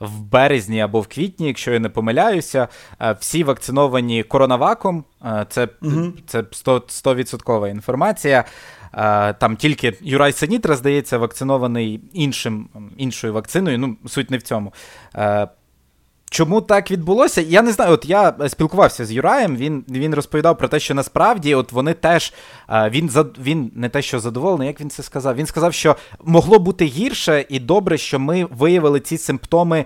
[0.00, 2.68] в березні або в квітні, якщо я не помиляюся,
[3.00, 5.04] е, всі вакциновані коронаваком.
[5.24, 6.12] Е, це угу.
[6.26, 8.44] це 100%, інформація.
[8.94, 13.78] Е, там тільки Юрай Сенітра, здається, вакцинований іншим, іншою вакциною.
[13.78, 14.72] Ну, суть не в цьому.
[16.34, 17.40] Чому так відбулося?
[17.40, 17.92] Я не знаю.
[17.92, 19.56] От я спілкувався з Юраєм.
[19.56, 22.32] Він він розповідав про те, що насправді от вони теж
[22.70, 25.34] він він не те, що задоволений, як він це сказав.
[25.34, 29.84] Він сказав, що могло бути гірше і добре, що ми виявили ці симптоми.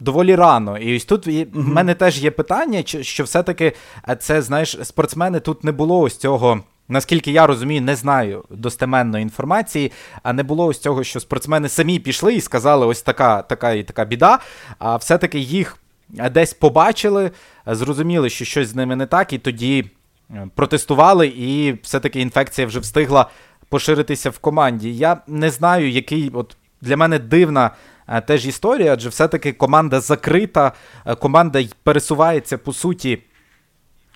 [0.00, 3.72] Доволі рано, і ось тут в мене теж є питання, що все-таки
[4.18, 9.92] це знаєш, спортсмени тут не було ось цього Наскільки я розумію, не знаю достеменної інформації,
[10.22, 13.82] а не було ось цього, що спортсмени самі пішли і сказали, ось така така і
[13.82, 14.38] така біда.
[14.78, 15.76] А все-таки їх
[16.08, 17.30] десь побачили,
[17.66, 19.90] зрозуміли, що щось з ними не так, і тоді
[20.30, 23.30] е, протестували, і все-таки інфекція вже встигла
[23.68, 24.94] поширитися в команді.
[24.94, 27.70] Я не знаю, який от для мене дивна.
[28.08, 30.72] Е, теж історія, адже все-таки команда закрита,
[31.06, 33.18] е, команда пересувається по суті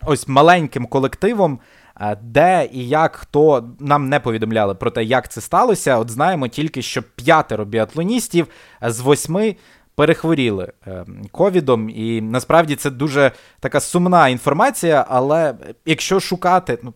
[0.03, 1.59] ось маленьким колективом.
[2.01, 5.99] Е, де і як хто нам не повідомляли про те, як це сталося.
[5.99, 8.47] От знаємо тільки, що п'ятеро біатлоністів
[8.83, 9.57] з восьми.
[9.95, 15.07] Перехворіли е, ковідом, і насправді це дуже така сумна інформація.
[15.09, 15.55] Але
[15.87, 16.95] якщо шукати, ну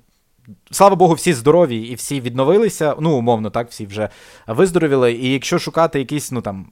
[0.71, 4.09] слава Богу, всі здорові і всі відновилися, ну умовно, так, всі вже
[4.47, 5.13] виздоровіли.
[5.13, 6.67] І якщо шукати якийсь, ну там.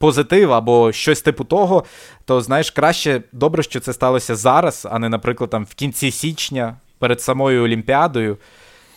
[0.00, 1.84] Позитив або щось типу того,
[2.24, 6.76] то знаєш, краще добре, що це сталося зараз, а не, наприклад, там в кінці січня,
[6.98, 8.36] перед самою Олімпіадою.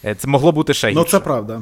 [0.05, 1.61] Е, це могло бути ще Ну, це правда.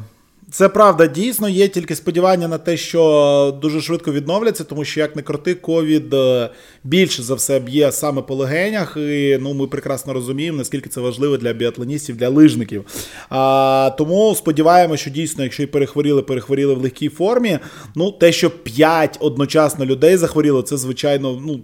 [0.52, 5.16] Це правда, дійсно є тільки сподівання на те, що дуже швидко відновляться, тому що як
[5.16, 6.50] не крути, ковід е,
[6.84, 8.98] більше за все б'є саме по легенях.
[8.98, 12.86] І ну ми прекрасно розуміємо, наскільки це важливо для біатлоністів, для лижників.
[13.30, 17.60] А, Тому сподіваємося, що дійсно, якщо і перехворіли, перехворіли в легкій формі.
[17.96, 21.60] Ну, те, що 5 одночасно людей захворіло, це звичайно ну,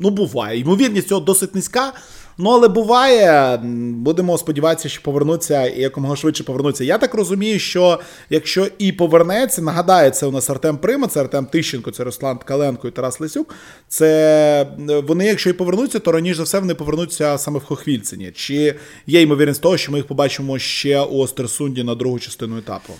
[0.00, 0.60] ну буває.
[0.60, 1.92] Ймовірність цього досить низька.
[2.38, 3.56] Ну, але буває,
[3.92, 6.84] будемо сподіватися, що повернуться і якомога швидше повернуться.
[6.84, 11.46] Я так розумію, що якщо і повернеться, нагадаю, це у нас Артем Прима, це Артем
[11.46, 13.54] Тищенко, це Руслан Ткаленко і Тарас Лисюк.
[13.88, 14.66] Це
[15.06, 18.32] вони, якщо і повернуться, то раніше за все вони повернуться саме в Хохвільцині.
[18.34, 18.74] Чи
[19.06, 22.92] є ймовірність того, що ми їх побачимо ще у Остерсунді на другу частину етапу?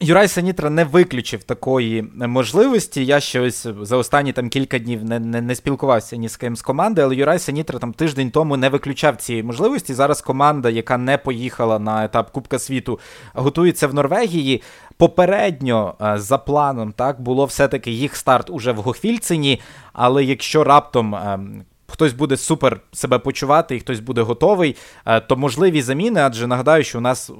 [0.00, 3.06] Юрай Санітра не виключив такої можливості.
[3.06, 6.62] Я щось за останні там кілька днів не не, не спілкувався ні з ким з
[6.62, 9.94] команди, але Юрай Санітра там тиждень тому не виключав цієї можливості.
[9.94, 13.00] Зараз команда, яка не поїхала на етап Кубка світу,
[13.34, 14.62] готується в Норвегії.
[14.96, 19.60] Попередньо е, за планом так було все-таки їх старт уже в Гохвільцині.
[19.92, 21.14] Але якщо раптом.
[21.14, 26.46] Ем, хтось буде супер себе почувати і хтось буде готовий, е, то можливі заміни, адже
[26.46, 27.30] нагадаю, що у нас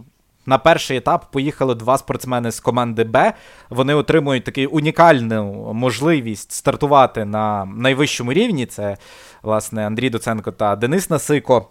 [0.48, 3.32] на перший етап поїхали два спортсмени з команди Б.
[3.70, 8.66] Вони отримують таку унікальну можливість стартувати на найвищому рівні.
[8.66, 8.96] Це,
[9.42, 11.70] власне, Андрій Доценко та Денис Насико.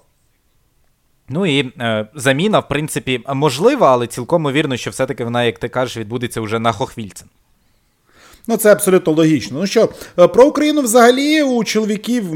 [1.30, 5.70] Ну і е, заміна, в принципі, можлива, але цілком вірно, що все-таки вона, як ти
[5.70, 7.28] кажеш, відбудеться вже на Хохвільцем.
[8.50, 9.60] Ну, це абсолютно логічно.
[9.60, 12.36] Ну що, е, про Україну взагалі у чоловіків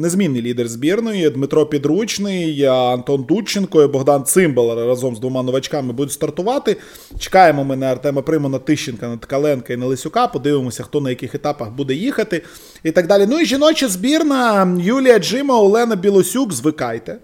[0.00, 6.12] незмінний лідер збірної Дмитро Підручний, Антон Дудченко і Богдан Цимбал разом з двома новачками будуть
[6.12, 6.76] стартувати.
[7.18, 10.26] Чекаємо ми на Артема Примона, Тищенка, на Ткаленка і на Лисюка.
[10.26, 12.42] Подивимося, хто на яких етапах буде їхати
[12.84, 13.26] і так далі.
[13.28, 16.52] Ну і жіноча збірна Юлія Джима, Олена Білосюк.
[16.52, 17.18] Звикайте.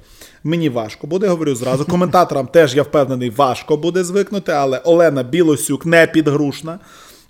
[0.45, 1.85] Мені важко буде, говорю зразу.
[1.85, 6.79] Коментаторам теж я впевнений, важко буде звикнути, але Олена Білосюк не підгрушна.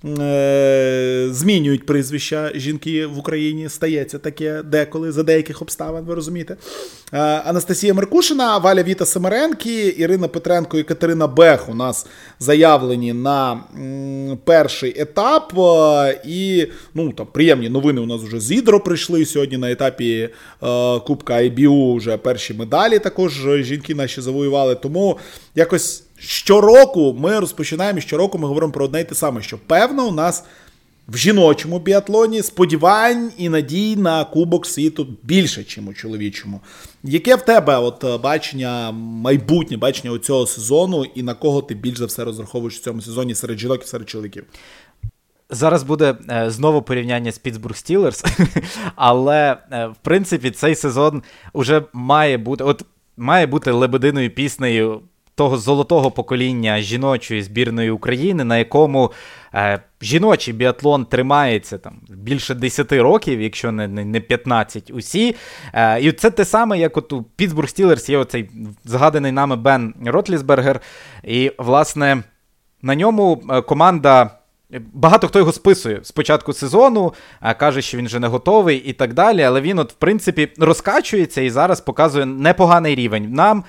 [0.05, 3.69] Е, змінюють прізвища жінки в Україні.
[3.69, 6.57] Стається таке деколи за деяких обставин, ви розумієте.
[7.13, 12.07] Е, Анастасія Меркушина, Валя Віта Семеренки, Ірина Петренко і Катерина Бех у нас
[12.39, 13.61] заявлені на
[14.45, 15.53] перший етап.
[15.59, 20.29] Е, і ну, там приємні новини у нас вже з Ідро прийшли сьогодні на етапі
[21.07, 24.75] Кубка IBU вже перші медалі також жінки наші завоювали.
[24.75, 25.19] Тому
[25.55, 26.05] якось.
[26.21, 30.45] Щороку ми розпочинаємо, щороку ми говоримо про одне й те саме, що певно у нас
[31.09, 36.61] в жіночому біатлоні сподівань і надій на Кубок світу більше, ніж у чоловічому.
[37.05, 41.99] Яке в тебе от е, бачення, майбутнє бачення цього сезону, і на кого ти більш
[41.99, 44.45] за все розраховуєш в цьому сезоні серед жінок і серед чоловіків?
[45.51, 48.25] Зараз буде е, знову порівняння з Пітсбург Стілерс,
[48.95, 52.85] але е, в принципі цей сезон уже має бути от
[53.17, 55.01] має бути лебединою піснею
[55.40, 59.12] того золотого покоління жіночої збірної України, на якому
[59.55, 65.37] е, жіночий біатлон тримається там більше 10 років, якщо не не, 15 усі.
[65.72, 68.50] Е, і це те саме, як от у Пітсбург Стілерс є оцей
[68.85, 70.81] згаданий нами Бен Ротлісбергер.
[71.24, 72.22] І, власне,
[72.83, 74.31] на ньому е, команда.
[74.93, 77.15] Багато хто його списує з початку сезону,
[77.59, 79.43] каже, що він вже не готовий і так далі.
[79.43, 83.33] Але він, от, в принципі, розкачується і зараз показує непоганий рівень.
[83.33, 83.65] Нам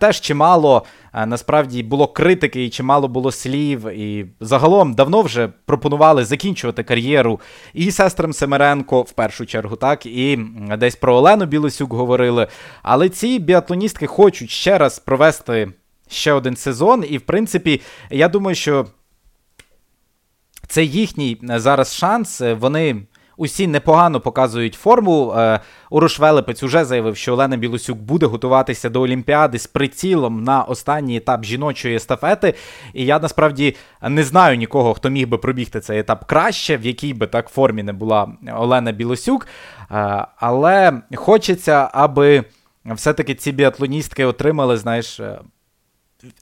[0.00, 0.84] теж чимало
[1.26, 3.86] насправді було критики і чимало було слів.
[3.88, 7.40] І загалом давно вже пропонували закінчувати кар'єру
[7.74, 10.38] і сестрам Семеренко, в першу чергу, так, і
[10.78, 12.46] десь про Олену Білосюк говорили.
[12.82, 15.72] Але ці біатлоністки хочуть ще раз провести
[16.08, 17.04] ще один сезон.
[17.08, 18.86] І, в принципі, я думаю, що.
[20.70, 22.40] Це їхній е, зараз шанс.
[22.40, 22.96] Е, вони
[23.36, 25.34] усі непогано показують форму.
[25.36, 30.62] Е, Уруш Велепець уже заявив, що Олена Білосюк буде готуватися до Олімпіади з прицілом на
[30.62, 32.54] останній етап жіночої естафети.
[32.94, 33.76] І я насправді
[34.08, 37.82] не знаю нікого, хто міг би пробігти цей етап краще, в якій би так формі
[37.82, 39.46] не була Олена Білосюк.
[40.36, 42.44] Але хочеться, аби
[42.84, 45.20] все-таки ці біатлоністки отримали, знаєш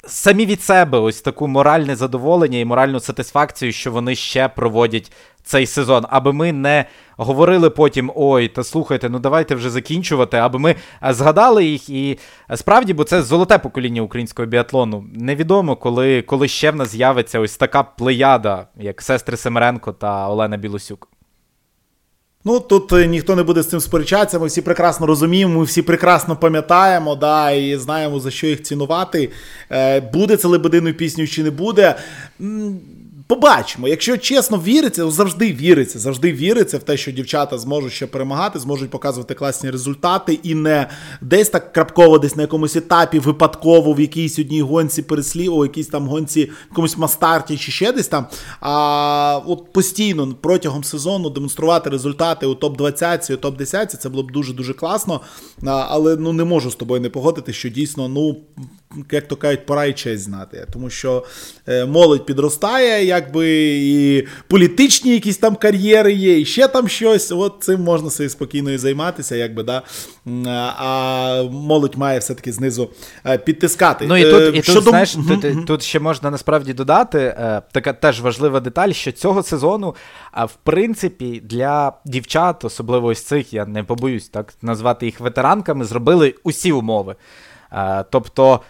[0.06, 5.12] самі від себе ось таку моральне задоволення і моральну сатисфакцію, що вони ще проводять
[5.42, 6.84] цей сезон, аби ми не
[7.16, 10.70] говорили потім: ой, та слухайте, ну давайте вже закінчувати, аби ми
[11.04, 11.88] е, згадали їх.
[11.88, 12.18] І
[12.50, 15.04] е, справді, бо це золоте покоління українського біатлону.
[15.14, 20.56] Невідомо, коли, коли ще в нас з'явиться ось така плеяда, як сестри Семеренко та Олена
[20.56, 21.08] Білосюк.
[22.44, 25.82] Ну, тут е, ніхто не буде з цим сперечатися, ми всі прекрасно розуміємо, ми всі
[25.82, 29.30] прекрасно пам'ятаємо, да, і знаємо, за що їх цінувати.
[29.70, 31.94] Е, буде це лебединою пісню чи не буде.
[33.28, 38.58] Побачимо, якщо чесно віриться, завжди віриться, завжди віриться в те, що дівчата зможуть ще перемагати,
[38.58, 44.00] зможуть показувати класні результати, і не десь так крапково, десь на якомусь етапі, випадково в
[44.00, 48.26] якійсь одній гонці переслів, у якійсь там гонці, в якомусь мастарті чи ще десь там.
[48.60, 54.52] А от постійно протягом сезону демонструвати результати у топ-20, у топ-10, це було б дуже
[54.52, 55.20] дуже класно.
[55.64, 58.36] Але ну не можу з тобою не погодити, що дійсно, ну
[59.10, 60.66] як то кажуть, пора і честь знати.
[60.72, 61.24] Тому що
[61.66, 63.48] е, молодь підростає, якби
[63.78, 67.32] і політичні якісь там кар'єри є, і ще там щось.
[67.32, 69.82] От цим можна собі спокійно і займатися, якби, да.
[70.78, 72.90] а молодь має все-таки знизу
[73.26, 74.06] е, підтискати.
[74.06, 75.40] Ну і тут, е, і тут, знаєш, mm-hmm.
[75.40, 77.34] тут, тут ще можна насправді додати
[77.72, 79.94] така теж важлива деталь, що цього сезону,
[80.36, 86.34] в принципі, для дівчат, особливо ось цих, я не побоюсь так назвати їх ветеранками, зробили
[86.44, 87.16] усі умови.
[88.10, 88.60] Тобто.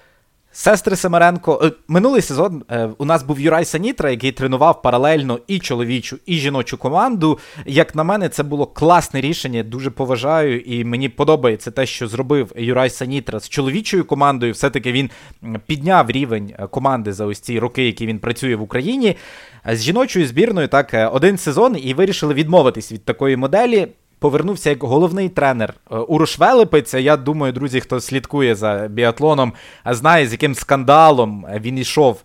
[0.53, 5.59] Сестри Семеренко, е, минулий сезон е, у нас був Юрай Санітра, який тренував паралельно і
[5.59, 7.39] чоловічу, і жіночу команду.
[7.67, 9.63] Як на мене, це було класне рішення.
[9.63, 14.53] Дуже поважаю, і мені подобається те, що зробив Юрай Санітра з чоловічою командою.
[14.53, 15.11] Все-таки він
[15.67, 19.17] підняв рівень е, команди за ось ці роки, які він працює в Україні.
[19.73, 25.29] З жіночою збірною так один сезон і вирішили відмовитись від такої моделі повернувся як головний
[25.29, 26.95] тренер е, Уруш Велепець.
[26.95, 29.53] Я думаю, друзі, хто слідкує за біатлоном,
[29.87, 32.23] знає, з яким скандалом він йшов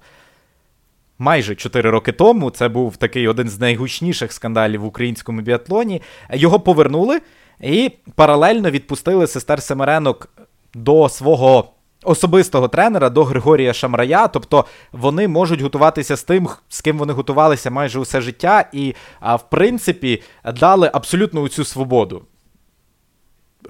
[1.19, 2.49] майже 4 роки тому.
[2.49, 6.01] Це був такий один з найгучніших скандалів в українському біатлоні.
[6.33, 7.21] Його повернули
[7.61, 10.29] і паралельно відпустили сестер Семеренок
[10.73, 16.97] до свого особистого тренера до Григорія Шамрая, тобто вони можуть готуватися з тим, з ким
[16.97, 20.21] вони готувалися майже усе життя, і, в принципі,
[20.59, 22.21] дали абсолютно цю свободу.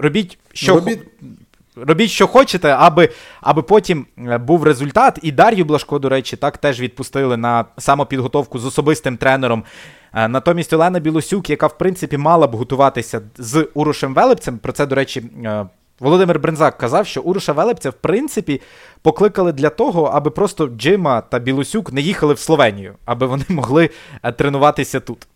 [0.00, 1.00] Робіть, що Робіть...
[1.76, 3.08] Робіть, що хочете, аби
[3.40, 5.18] аби потім е, був результат.
[5.22, 9.64] І Дар'ю Блашко, до речі, так теж відпустили на самопідготовку з особистим тренером.
[10.14, 14.86] Е, натомість Олена Білосюк, яка в принципі мала б готуватися з Урушем Велепцем, про це,
[14.86, 15.66] до речі, е,
[16.00, 18.60] Володимир Брензак казав, що Уруша Велепця, в принципі,
[19.02, 23.90] покликали для того, аби просто Джима та Білосюк не їхали в Словенію, аби вони могли
[24.22, 25.26] е, тренуватися тут.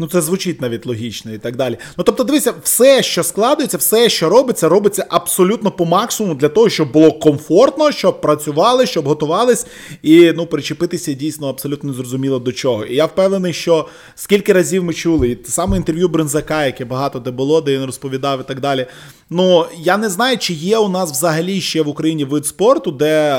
[0.00, 1.78] Ну, це звучить навіть логічно і так далі.
[1.98, 6.68] Ну, тобто, дивися, все, що складується, все, що робиться, робиться абсолютно по максимуму для того,
[6.68, 9.66] щоб було комфортно, щоб працювали, щоб готувались,
[10.02, 12.84] і ну, причепитися дійсно абсолютно незрозуміло до чого.
[12.84, 17.18] І я впевнений, що скільки разів ми чули, і те саме інтерв'ю Брензака, яке багато
[17.18, 18.86] де було, де він розповідав і так далі.
[19.30, 23.36] Ну, я не знаю, чи є у нас взагалі ще в Україні вид спорту, де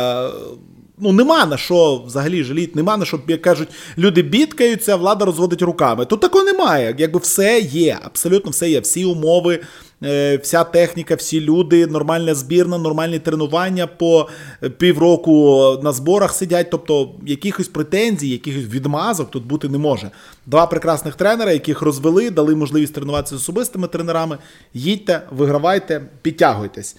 [1.01, 5.61] ну нема на що взагалі жаліти, нема на що, як кажуть, люди бідкаються, влада розводить
[5.61, 6.05] руками.
[6.05, 6.95] Тут такого немає.
[6.97, 8.79] Якби все є, абсолютно все є.
[8.79, 9.59] Всі умови,
[10.03, 14.29] е, вся техніка, всі люди, нормальна збірна, нормальні тренування по
[14.77, 16.69] півроку на зборах сидять.
[16.71, 20.11] Тобто якихось претензій, якихось відмазок тут бути не може.
[20.45, 24.37] Два прекрасних тренера, яких розвели, дали можливість тренуватися з особистими тренерами.
[24.73, 26.95] Їдьте, вигравайте, підтягуйтесь.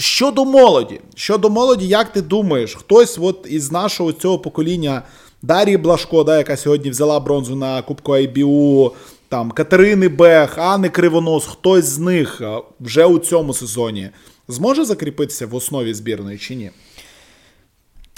[0.00, 5.02] Щодо молоді, щодо молоді, як ти думаєш, хтось от із нашого цього покоління
[5.42, 8.90] Дар'ї Блашко, да, яка сьогодні взяла бронзу на Кубку IBU,
[9.28, 12.42] там Катерини Бех, Анни Кривонос, хтось з них
[12.80, 14.10] вже у цьому сезоні
[14.48, 16.70] зможе закріпитися в основі збірної чи ні?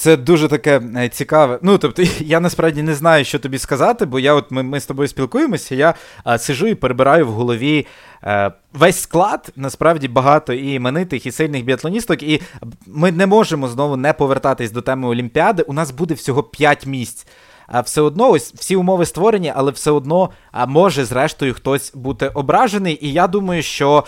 [0.02, 1.58] Це дуже таке е, цікаве.
[1.62, 4.86] Ну, тобто, я насправді не знаю, що тобі сказати, бо я от ми ми з
[4.86, 7.86] тобою спілкуємося, я а, сижу і перебираю в голові
[8.24, 12.42] е, весь склад, насправді багато і іменитих, і сильних біатлоністок, і
[12.86, 15.62] ми не можемо знову не повертатись до теми Олімпіади.
[15.62, 17.26] У нас буде всього 5 місць.
[17.66, 20.30] А все одно, ось всі умови створені, але все одно
[20.66, 22.98] може, зрештою, хтось бути ображений.
[23.06, 24.04] І я думаю, що.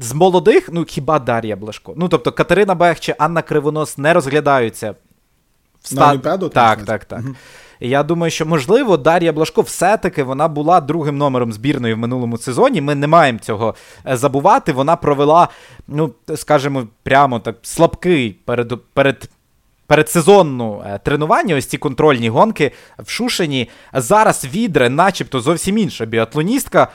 [0.00, 1.94] Е, з молодих, ну хіба Дар'я Блашко.
[1.96, 4.94] Ну, тобто Катерина Бех чи Анна Кривонос не розглядаються
[5.82, 6.00] в ста...
[6.00, 6.48] На Олімпіаду?
[6.48, 7.20] Так, так, так.
[7.20, 7.34] Угу.
[7.80, 12.38] І я думаю, що можливо Дар'я Блашко все-таки вона була другим номером збірної в минулому
[12.38, 12.80] сезоні.
[12.80, 13.74] Ми не маємо цього
[14.06, 14.72] е, забувати.
[14.72, 15.48] Вона провела,
[15.88, 19.30] ну, скажімо, прямо так слабкий перед перед.
[19.86, 23.70] Передсезонну е, тренування, ось ці контрольні гонки в Шушені.
[23.92, 26.88] Зараз відре, начебто, зовсім інша біатлоністка.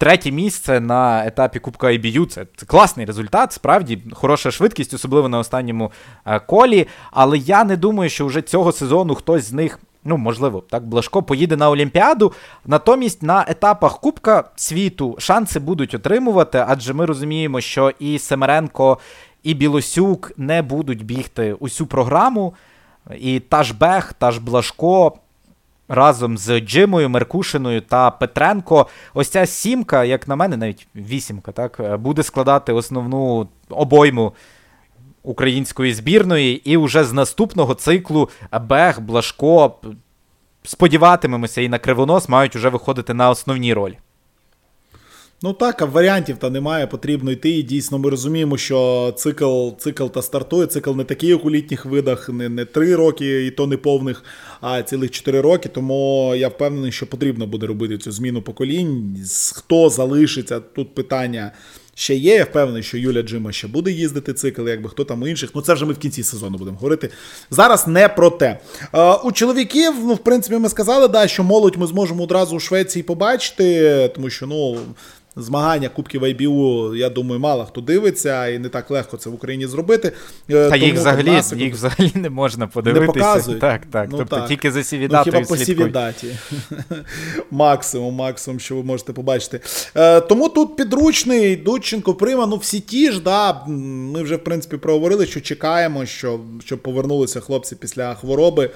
[0.00, 5.38] Третє місце на етапі Кубка IBU це, це класний результат, справді хороша швидкість, особливо на
[5.38, 5.92] останньому
[6.26, 6.86] е, колі.
[7.10, 9.78] Але я не думаю, що вже цього сезону хтось з них.
[10.04, 12.32] Ну, можливо, так, Блашко поїде на Олімпіаду.
[12.66, 18.98] Натомість на етапах Кубка світу шанси будуть отримувати, адже ми розуміємо, що і Семеренко,
[19.42, 22.54] і Білосюк не будуть бігти усю програму.
[23.18, 25.12] І та ж Бех, та ж Блашко
[25.90, 28.86] разом з Джимою, Меркушиною та Петренко.
[29.14, 34.32] Ось ця сімка, як на мене, навіть вісімка, так, буде складати основну обойму.
[35.22, 38.30] Української збірної, і вже з наступного циклу
[38.62, 39.74] Бех, Блашко,
[40.62, 43.98] сподіватимемося, і на Кривонос мають вже виходити на основні ролі.
[45.42, 47.50] Ну так, а варіантів та немає, потрібно йти.
[47.50, 50.66] І дійсно, ми розуміємо, що цикл цикл та стартує.
[50.66, 54.24] Цикл не такий, як у літніх видах, не не 3 роки, і то не повних,
[54.60, 55.68] а цілих 4 роки.
[55.68, 59.16] Тому я впевнений, що потрібно буде робити цю зміну поколінь.
[59.54, 61.52] Хто залишиться тут питання
[61.94, 62.34] ще є.
[62.34, 65.50] Я впевнений, що Юля Джима ще буде їздити цикл, якби хто там інших.
[65.54, 67.10] Ну це вже ми в кінці сезону будемо говорити.
[67.50, 68.58] Зараз не про те.
[68.94, 72.60] Е, у чоловіків, ну, в принципі, ми сказали, да, що молодь ми зможемо одразу у
[72.60, 74.78] Швеції побачити, тому що, ну.
[75.36, 79.66] Змагання Кубків IBU, я думаю, мало хто дивиться, і не так легко це в Україні
[79.66, 80.12] зробити.
[80.50, 83.06] Е, Та Тому їх взагалі нас, їх взагалі не можна подивитися.
[83.06, 83.60] Не показують.
[83.60, 84.08] Так, так.
[84.10, 84.48] Ну, тобто так.
[84.48, 86.26] тільки за сівідатою ну, Хіба по сівідаті.
[87.50, 89.60] максимум, максимум, що ви можете побачити.
[89.96, 94.76] Е, Тому тут підручний Дудченко, Прима, ну всі ті ж, да, ми вже в принципі
[94.76, 98.70] проговорили, що чекаємо, що, щоб повернулися хлопці після хвороби.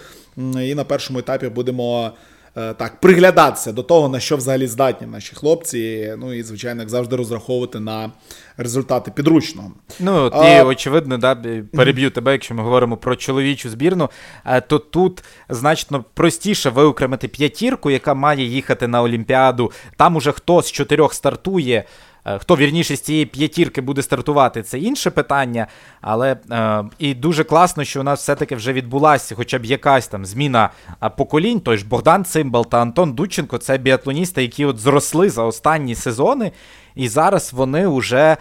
[0.61, 2.13] І на першому етапі будемо.
[2.57, 6.13] Е, так, приглядатися до того, на що взагалі здатні наші хлопці.
[6.19, 8.11] Ну і, звичайно, як завжди розраховувати на
[8.57, 9.71] результати підручного.
[10.01, 11.37] Ну і очевидно, да,
[11.73, 14.11] переб'ю тебе, якщо ми говоримо про чоловічу збірну,
[14.45, 19.73] е, то тут значно простіше виокремити п'ятірку, яка має їхати на Олімпіаду.
[19.97, 21.85] Там уже хто з чотирьох стартує.
[22.27, 25.67] Е, хто вірніше з цієї п'ятірки буде стартувати, це інше питання.
[26.01, 30.25] Але е, і дуже класно, що у нас все-таки вже відбулася хоча б якась там
[30.25, 30.71] зміна
[31.17, 31.61] поколінь.
[31.61, 36.53] Той ж Богдан Цимбал та Антон Дученко це біатлоністи, які от зросли за останні сезони,
[36.95, 38.37] і зараз вони вже.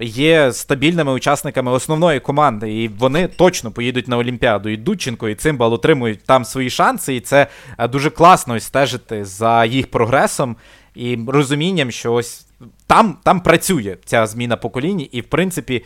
[0.00, 4.68] Є стабільними учасниками основної команди, і вони точно поїдуть на Олімпіаду.
[4.68, 7.46] І Дудченко, і Цимбал отримують там свої шанси, і це
[7.78, 10.56] е, дуже класно стежити за їх прогресом
[10.94, 12.46] і розумінням, що ось
[12.86, 15.84] там там працює ця зміна поколінь, і в принципі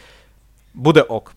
[0.74, 1.34] буде ок.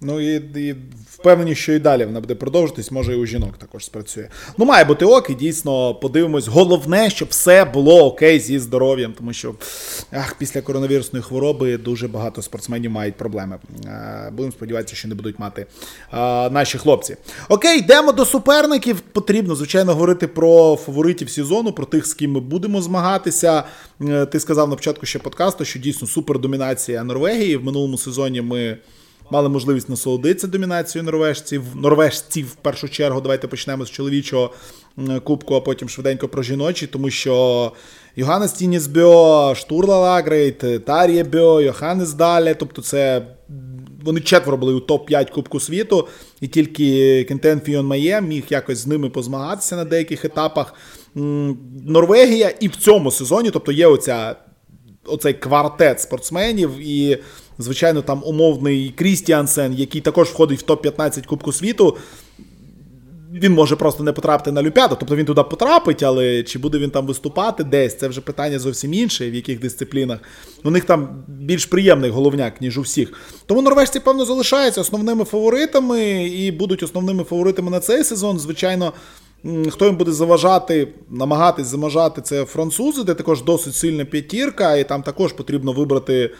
[0.00, 0.74] Ну і і
[1.10, 4.28] впевнені, що і далі вона буде продовжуватись, може і у жінок також спрацює.
[4.58, 6.48] Ну, має бути ок, і дійсно подивимось.
[6.48, 9.54] Головне, щоб все було окей зі здоров'ям, тому що
[10.12, 13.58] ах, після коронавірусної хвороби дуже багато спортсменів мають проблеми.
[14.32, 15.66] Будемо сподіватися, що не будуть мати
[16.10, 17.16] а, наші хлопці.
[17.48, 19.00] Окей, йдемо до суперників.
[19.00, 23.64] Потрібно, звичайно, говорити про фаворитів сезону, про тих, з ким ми будемо змагатися.
[24.02, 27.56] Е, ти сказав на початку ще подкасту, що дійсно супердомінація Норвегії.
[27.56, 28.78] В минулому сезоні ми
[29.30, 31.62] мали можливість насолодитися домінацією норвежців.
[31.74, 33.20] Норвежців в першу чергу.
[33.20, 34.50] Давайте почнемо з чоловічого
[35.24, 37.72] кубку, а потім швиденько про жіночі, тому що
[38.16, 43.26] Йоганнес Тінгнес Бьо, Стурла Легрейд, Тар'є Бьо, Йоханнес Дале, тобто це.
[44.04, 46.08] Вони четверо були у топ-5 Кубку світу,
[46.40, 50.74] і тільки Кентен Фійон Має міг якось з ними позмагатися на деяких етапах.
[51.86, 54.36] Норвегія і в цьому сезоні, тобто є оця,
[55.06, 57.18] оцей квартет спортсменів, і
[57.58, 61.96] Звичайно, там умовний Крістіансен, який також входить в топ-15 Кубку світу.
[63.32, 66.90] Він може просто не потрапити на Олімпіаду, тобто він туди потрапить, але чи буде він
[66.90, 70.18] там виступати десь, це вже питання зовсім інше, в яких дисциплінах.
[70.64, 73.12] У них там більш приємний головняк, ніж у всіх.
[73.46, 78.38] Тому норвежці, певно, залишаються основними фаворитами і будуть основними фаворитами на цей сезон.
[78.38, 78.92] Звичайно,
[79.70, 85.02] хто їм буде заважати, намагатись замажати, це французи, де також досить сильна п'ятірка, і там
[85.02, 86.30] також потрібно вибрати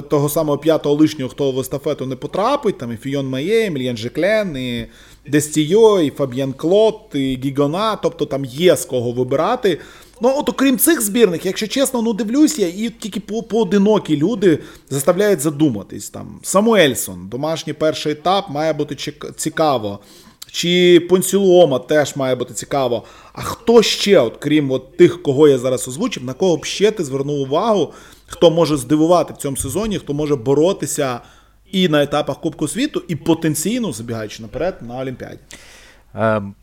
[0.00, 3.96] того самого п'ятого лишнього, хто в естафету не потрапить, там і Фіон Має, і Мільєн
[3.96, 4.86] Жеклен, і
[5.26, 9.78] Дестійо, і Фаб'єн Клод, і Гігона, тобто там є з кого вибирати.
[10.20, 14.58] Ну, от окрім цих збірних, якщо чесно, ну дивлюся, і тільки по поодинокі люди
[14.90, 16.10] заставляють задуматись.
[16.10, 19.98] Там Самуельсон, домашній перший етап, має бути цікаво.
[20.52, 23.02] Чи Понсілома теж має бути цікаво.
[23.32, 26.90] А хто ще, от крім от тих, кого я зараз озвучив, на кого б ще
[26.90, 27.92] ти звернув увагу?
[28.32, 31.20] Хто може здивувати в цьому сезоні, хто може боротися
[31.72, 35.38] і на етапах Кубку світу, і потенційно забігаючи наперед на Олімпіаді.
[36.14, 36.54] Ем,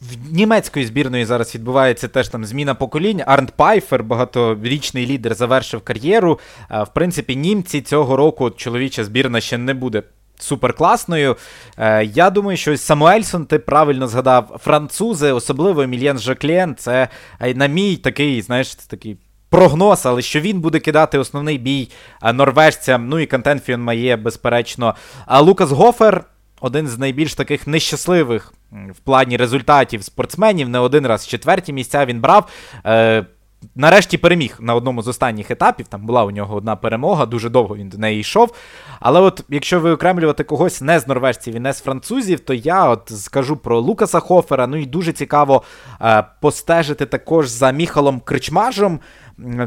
[0.00, 3.22] в німецької збірної зараз відбувається теж там зміна поколінь.
[3.26, 6.38] Арнт Пайфер, багаторічний лідер, завершив кар'єру.
[6.70, 10.02] Е, в принципі, німці цього року чоловіча збірна ще не буде.
[10.38, 11.36] Суперкласною.
[11.78, 17.08] Е, я думаю, що Самуельсон, ти правильно згадав, французи, особливо Мільєн Жаклен, це
[17.40, 19.16] е, на мій такий, знаєш, такий
[19.54, 21.88] прогноз, але що він буде кидати основний бій
[22.22, 23.08] е, норвежцям.
[23.08, 24.94] Ну і контент він має, безперечно.
[25.26, 26.24] А Лукас Гофер.
[26.60, 30.68] Один з найбільш таких нещасливих в плані результатів спортсменів.
[30.68, 32.48] Не один раз четверті місця він брав.
[32.86, 33.26] Е,
[33.74, 35.86] Нарешті переміг на одному з останніх етапів.
[35.88, 38.54] Там була у нього одна перемога, дуже довго він до неї йшов.
[39.00, 43.12] Але от якщо виокремлювати когось не з норвежців і не з французів, то я от
[43.16, 44.66] скажу про Лукаса Хофера.
[44.66, 45.62] Ну і дуже цікаво
[46.00, 49.00] е, постежити також за Міхалом Кричмажем.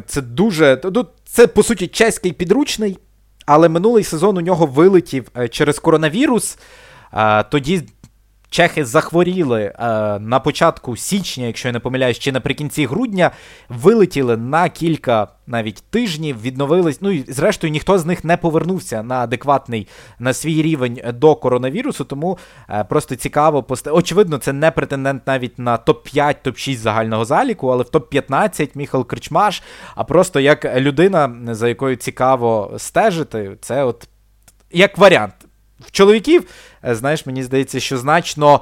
[0.07, 0.81] Це дуже.
[1.25, 2.97] Це, по суті, чеський підручний,
[3.45, 6.57] але минулий сезон у нього вилетів е, через коронавірус.
[7.51, 7.81] Тоді
[8.57, 9.73] Чехи захворіли е,
[10.19, 13.31] на початку січня, якщо я не помиляюсь, чи наприкінці грудня
[13.69, 17.01] вилетіли на кілька навіть тижнів, відновились.
[17.01, 19.87] Ну і зрештою ніхто з них не повернувся на адекватний
[20.19, 22.05] на свій рівень до коронавірусу.
[22.05, 22.37] Тому
[22.69, 23.87] е, просто цікаво пост...
[23.87, 29.63] Очевидно, це не претендент навіть на топ-5, топ-6 загального заліку, але в топ-15 Міхал Кричмаш.
[29.95, 34.07] А просто як людина, за якою цікаво стежити, це от
[34.71, 35.33] як варіант.
[35.79, 36.43] В чоловіків,
[36.83, 38.61] знаєш, мені здається, що значно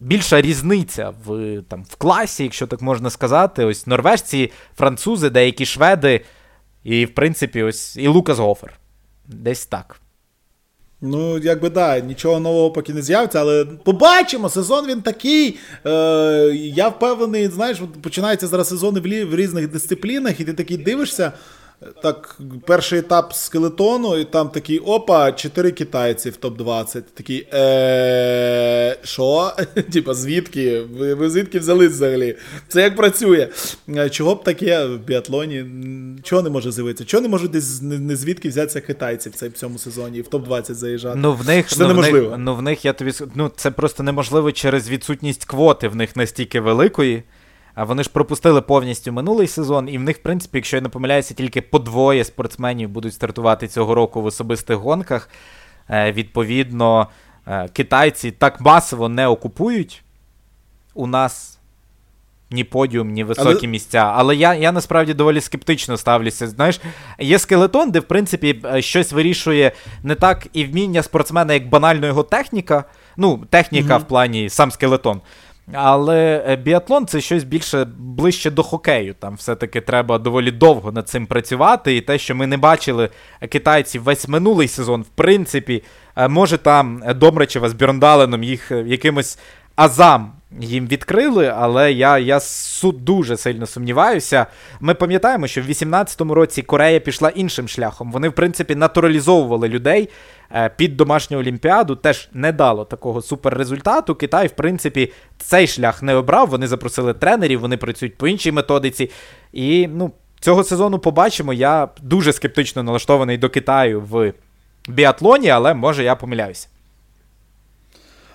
[0.00, 3.64] більша різниця в там, в класі, якщо так можна сказати.
[3.64, 6.24] Ось норвежці, французи, деякі шведи,
[6.84, 8.72] і, в принципі, ось і Лукас Гофер.
[9.26, 10.00] Десь так.
[11.04, 15.58] Ну, якби да, нічого нового поки не з'явиться, але побачимо, сезон він такий.
[15.86, 15.90] Е,
[16.54, 21.32] Я впевнений, знаєш, починаються зараз сезони в різних дисциплінах, і ти такий дивишся.
[22.02, 27.02] Так, перший етап скелетону, і там такий опа, чотири китайці в топ-20.
[27.14, 27.46] Такий.
[27.54, 29.52] е, Що?
[29.92, 30.80] Типа, звідки?
[30.80, 32.36] Ви, ви звідки взяли взагалі?
[32.68, 33.48] Це як працює?
[33.88, 35.64] Е, чого б таке в біатлоні?
[36.22, 37.04] Чого не може з'явитися?
[37.04, 41.18] Чого не можуть десь не звідки взятися китайці в цьому сезоні і в топ-20 заїжджати?
[41.18, 42.26] Ну, в них, це ну, неможливо.
[42.26, 45.96] В них, ну, в них я тобі ну, це просто неможливо через відсутність квоти в
[45.96, 47.22] них настільки великої.
[47.74, 50.88] А вони ж пропустили повністю минулий сезон, і в них, в принципі, якщо я не
[50.88, 55.28] помиляюся, тільки по двоє спортсменів будуть стартувати цього року в особистих гонках.
[55.90, 57.08] Е, Відповідно,
[57.46, 60.02] е, китайці так масово не окупують
[60.94, 61.58] у нас
[62.52, 63.68] ні подіум, ні високі Але...
[63.68, 64.12] місця.
[64.16, 66.48] Але я я насправді доволі скептично ставлюся.
[66.48, 66.80] Знаєш,
[67.18, 72.06] є скелетон, де в принципі е, щось вирішує не так і вміння спортсмена, як банально
[72.06, 72.84] його техніка.
[73.16, 74.00] Ну, техніка mm-hmm.
[74.00, 75.20] в плані сам скелетон.
[75.72, 79.14] Але е, біатлон це щось більше ближче до хокею.
[79.18, 81.96] Там все-таки треба доволі довго над цим працювати.
[81.96, 83.08] І те, що ми не бачили
[83.48, 85.82] китайців весь минулий сезон, в принципі,
[86.16, 89.38] е, може там Домрачева з Бірндаленом їх е, якимось
[89.76, 92.40] азам їм відкрили, але я я
[92.84, 94.46] дуже сильно сумніваюся.
[94.80, 98.12] Ми пам'ятаємо, що в 18-му році Корея пішла іншим шляхом.
[98.12, 100.08] Вони, в принципі, натуралізовували людей
[100.54, 101.96] е, під домашню олімпіаду.
[101.96, 104.14] Теж не дало такого суперрезультату.
[104.14, 106.48] Китай, в принципі, цей шлях не обрав.
[106.48, 109.10] Вони запросили тренерів, вони працюють по іншій методиці.
[109.52, 111.52] І ну, цього сезону побачимо.
[111.52, 114.32] Я дуже скептично налаштований до Китаю в
[114.88, 116.68] біатлоні, але може я помиляюся.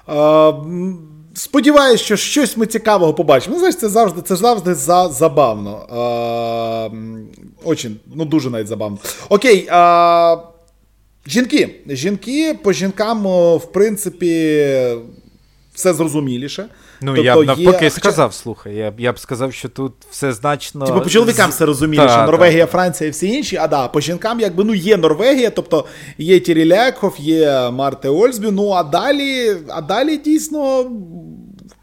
[0.07, 1.16] Uh...
[1.37, 3.53] Сподіваюсь, що щось ми цікавого побачимо.
[3.53, 5.85] Ну, знаєш, це завжди це завжди за, забавно.
[6.93, 6.97] Е,
[7.63, 8.97] Очень, ну дуже навіть забавно.
[9.29, 9.67] Окей.
[9.71, 10.37] Е,
[11.27, 11.75] Жінки.
[11.89, 13.23] Жінки по жінкам,
[13.57, 14.63] в принципі,
[15.73, 16.69] все зрозуміліше.
[17.01, 17.91] Ну, тобто я б навпаки є...
[17.91, 20.85] сказав, слухай, я я б сказав, що тут все значно.
[20.85, 22.07] Типу, по чоловікам все розуміліше.
[22.07, 22.71] Та, Норвегія, та.
[22.71, 23.57] Франція і всі інші.
[23.57, 25.85] А да, по жінкам, якби ну є Норвегія, тобто
[26.17, 28.47] є Тіріляков, є Марте Ольсбі.
[28.51, 30.91] Ну а далі, а далі дійсно.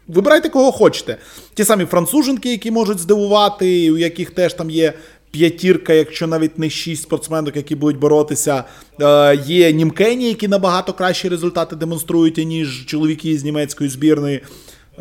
[0.07, 1.17] Вибирайте, кого хочете.
[1.53, 4.93] Ті самі француженки, які можуть здивувати, у яких теж там є
[5.31, 8.63] п'ятірка, якщо навіть не шість спортсменок, які будуть боротися.
[9.01, 14.41] Е, Є німкені, які набагато кращі результати демонструють, ніж чоловіки з німецької збірної.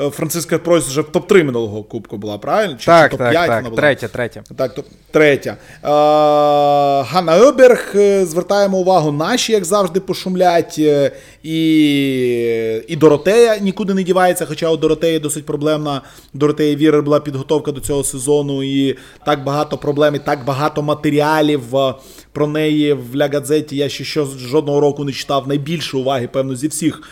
[0.00, 2.76] Е, Франциска Пройс вже в топ-3 минулого кубку була, правильно?
[2.78, 3.48] Чи, так, чи топ-5 так, так.
[3.48, 3.76] Вона була?
[3.82, 4.42] Третя, третя.
[4.56, 5.50] Так, топ третя.
[5.50, 5.88] Е,
[7.02, 10.76] Ганна Оберг, е, звертаємо увагу, наші, як завжди, пошумлять.
[10.78, 11.10] Е,
[11.42, 11.54] і
[12.88, 16.02] і Доротея нікуди не дівається, хоча у Доротеї досить проблемна.
[16.32, 21.62] Доротеї Вірер була підготовка до цього сезону, і так багато проблем, і так багато матеріалів
[22.32, 23.76] про неї в Ля Гадзеті.
[23.76, 25.48] Я ще жодного року не читав.
[25.48, 27.02] Найбільше уваги, певно, зі всіх.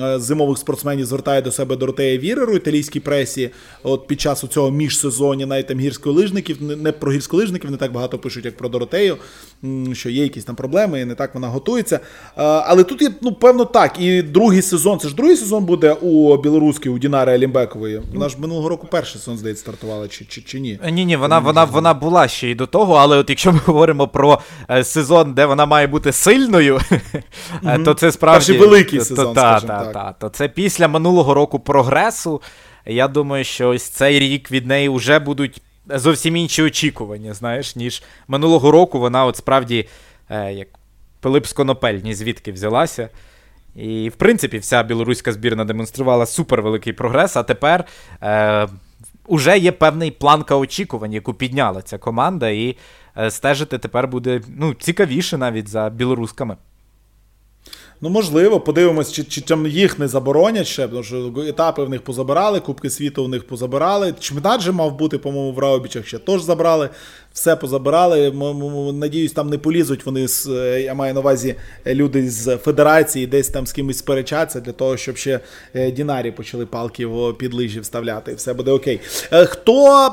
[0.00, 3.50] Е, зимових спортсменів звертає до себе Доротея Віреру, італійській пресі.
[3.82, 8.44] От під час цього міжсезоння навіть там гірськолижників, не про гірськолижників не так багато пишуть,
[8.44, 9.16] як про Доротею,
[9.92, 11.96] що є якісь там проблеми, і не так вона готується.
[11.96, 12.00] Е,
[12.36, 14.00] але тут є, ну, певно, так.
[14.00, 18.02] І другий сезон, це ж другий сезон буде у білоруській, у Дінари Алімбекової.
[18.14, 20.78] Вона ж минулого року перший сезон, здається, стартувала, чи чи, чи ні?
[20.92, 24.08] Ні, ні, вона вона, вона була ще й до того, але от якщо ми говоримо
[24.08, 24.38] про
[24.70, 26.80] е, сезон, де вона має бути сильною,
[27.84, 28.46] то це справді.
[28.46, 29.34] Перший великий сезон.
[29.34, 30.18] скажімо так, так.
[30.18, 32.42] То це після минулого року прогресу.
[32.86, 38.02] Я думаю, що ось цей рік від неї вже будуть зовсім інші очікування, знаєш, ніж
[38.28, 39.88] минулого року вона от справді
[40.30, 40.68] е, як
[41.20, 43.08] Пилип Сконопель, ні звідки взялася.
[43.74, 47.84] І, в принципі, вся білоруська збірна демонструвала супервеликий прогрес, а тепер
[48.22, 48.68] е,
[49.26, 52.76] уже є певний планка очікувань, яку підняла ця команда, і
[53.18, 56.56] е, стежити тепер буде ну, цікавіше навіть за білорусками.
[58.04, 62.02] Ну, можливо, подивимось, чи чи там їх не заборонять ще, тому що етапи в них
[62.02, 64.14] позабирали, Кубки світу в них позабирали.
[64.20, 66.88] Чемпіонат же мав бути, по-моєму, в Раубічах ще теж забрали,
[67.32, 68.30] все позабирали.
[68.92, 71.54] Надіюсь, там не полізуть вони з, е, я маю на увазі
[71.86, 75.40] люди з федерації, десь там з кимось сперечатися, для того, щоб ще
[75.74, 78.34] е, Дінарі почали палки в підлижі вставляти.
[78.34, 79.00] Все буде окей.
[79.32, 80.10] Е, хто.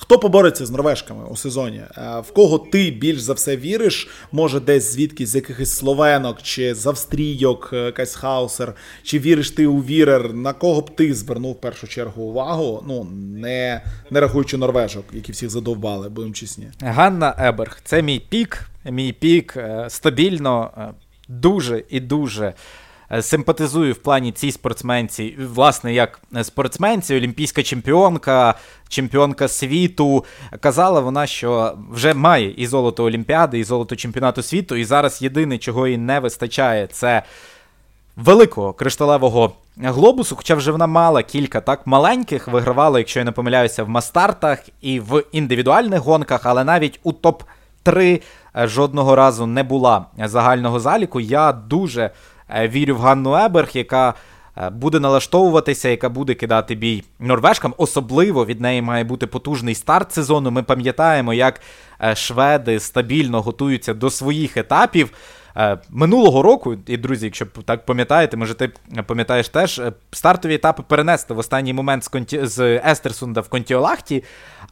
[0.00, 1.82] Хто побореться з норвежками у сезоні?
[1.96, 4.08] Е, в кого ти більш за все віриш?
[4.32, 9.66] Може, десь звідки з якихось словенок, чи з австрійок, е, якась хаусер, чи віриш ти
[9.66, 10.34] у вірер?
[10.34, 12.84] На кого б ти звернув в першу чергу увагу?
[12.88, 16.68] Ну не не рахуючи норвежок, які всіх задовбали, будемо чесні.
[16.80, 18.64] Ганна Еберг, це мій пік.
[18.84, 20.70] Мій пік е, стабільно,
[21.28, 22.54] дуже і дуже
[23.20, 28.54] симпатизую в плані цій спортсменці, власне, як спортсменці, олімпійська чемпіонка,
[28.88, 30.24] чемпіонка світу.
[30.60, 34.76] Казала вона, що вже має і золото Олімпіади, і золото чемпіонату світу.
[34.76, 37.22] І зараз єдине, чого їй не вистачає, це
[38.16, 40.36] великого кришталевого глобусу.
[40.36, 45.00] Хоча вже вона мала кілька так маленьких, вигравала, якщо я не помиляюся, в мастартах і
[45.00, 48.22] в індивідуальних гонках, але навіть у топ-3
[48.56, 51.20] е, жодного разу не була загального заліку.
[51.20, 52.12] Я дуже е,
[52.50, 54.14] вірю в Ганну Еберг, яка.
[54.56, 57.74] Е, буде налаштовуватися, яка буде кидати бій норвежкам.
[57.76, 60.50] Особливо від неї має бути потужний старт сезону.
[60.50, 61.60] Ми пам'ятаємо, як
[62.14, 65.12] шведи стабільно готуються до своїх етапів.
[65.58, 68.70] Е, минулого року, і друзі, якщо так пам'ятаєте, може ти
[69.06, 72.10] пам'ятаєш теж, е, стартові етапи перенесли в останній момент
[72.42, 74.24] з Естерсунда в Контіолахті,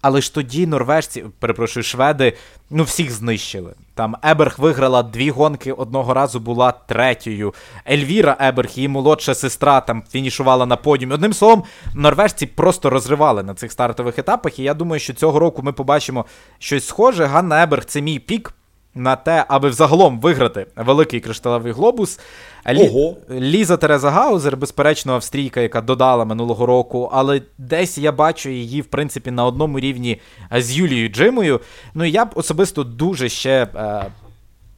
[0.03, 2.37] але ж тоді норвежці, перепрошую, шведи,
[2.71, 3.75] ну всіх знищили.
[3.95, 7.55] Там Еберг виграла дві гонки, одного разу була третьою.
[7.91, 11.15] Ельвіра Еберг, її молодша сестра, там фінішувала на подіумі.
[11.15, 14.59] Одним словом, норвежці просто розривали на цих стартових етапах.
[14.59, 16.25] І я думаю, що цього року ми побачимо
[16.59, 17.25] щось схоже.
[17.25, 18.53] Ганна Еберг це мій пік
[18.97, 22.21] на те, аби взагалом виграти великий кришталевий глобус.
[22.69, 22.89] Лі...
[22.89, 23.17] Ого.
[23.31, 28.87] Ліза Тереза Гаузер, безперечно, австрійка, яка додала минулого року, але десь я бачу її, в
[28.87, 30.21] принципі, на одному рівні
[30.57, 31.61] з Юлією Джимою.
[31.95, 34.05] Ну і я б особисто дуже ще е,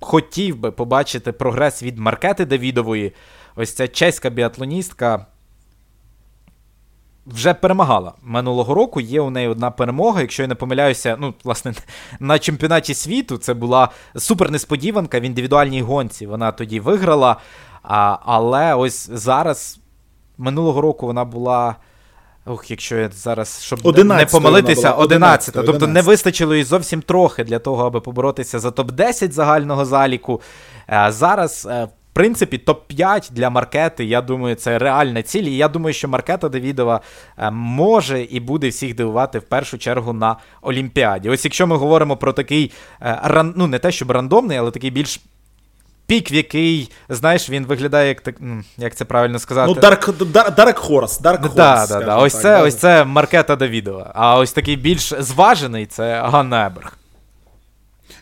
[0.00, 3.12] хотів би побачити прогрес від Маркети Давідової.
[3.56, 5.26] Ось ця чеська біатлоністка
[7.28, 9.00] вже перемагала минулого року.
[9.00, 10.20] Є у неї одна перемога.
[10.20, 11.74] Якщо я не помиляюся, ну, власне,
[12.20, 16.26] на чемпіонаті світу це була супер несподіванка в індивідуальній гонці.
[16.26, 17.36] Вона тоді виграла.
[17.82, 19.78] А, Але ось зараз
[20.38, 21.76] минулого року вона була.
[22.46, 25.54] Ох, якщо я зараз, щоб не помилитися, 11.
[25.54, 30.40] Тобто не вистачило їй зовсім трохи для того, аби поборотися за топ-10 загального заліку.
[30.86, 31.88] А Зараз е,
[32.18, 35.42] принципі, топ-5 для маркети, я думаю, це реальна ціль.
[35.42, 37.00] І я думаю, що маркета Давідова
[37.38, 41.28] е, може і буде всіх дивувати в першу чергу на Олімпіаді.
[41.28, 45.20] Ось якщо ми говоримо про такий е, ну не те, щоб рандомний, але такий більш.
[46.06, 48.36] Пік, в який, знаєш, він виглядає як так,
[48.78, 49.72] як це правильно сказати.
[49.74, 51.22] Ну, Dark, Dark Horse.
[51.22, 52.16] Dark Horse, да, да, да.
[52.16, 52.62] Ось так, це да.
[52.62, 54.12] ось це Маркета Давідова.
[54.14, 56.97] А ось такий більш зважений це Ганна Еберг.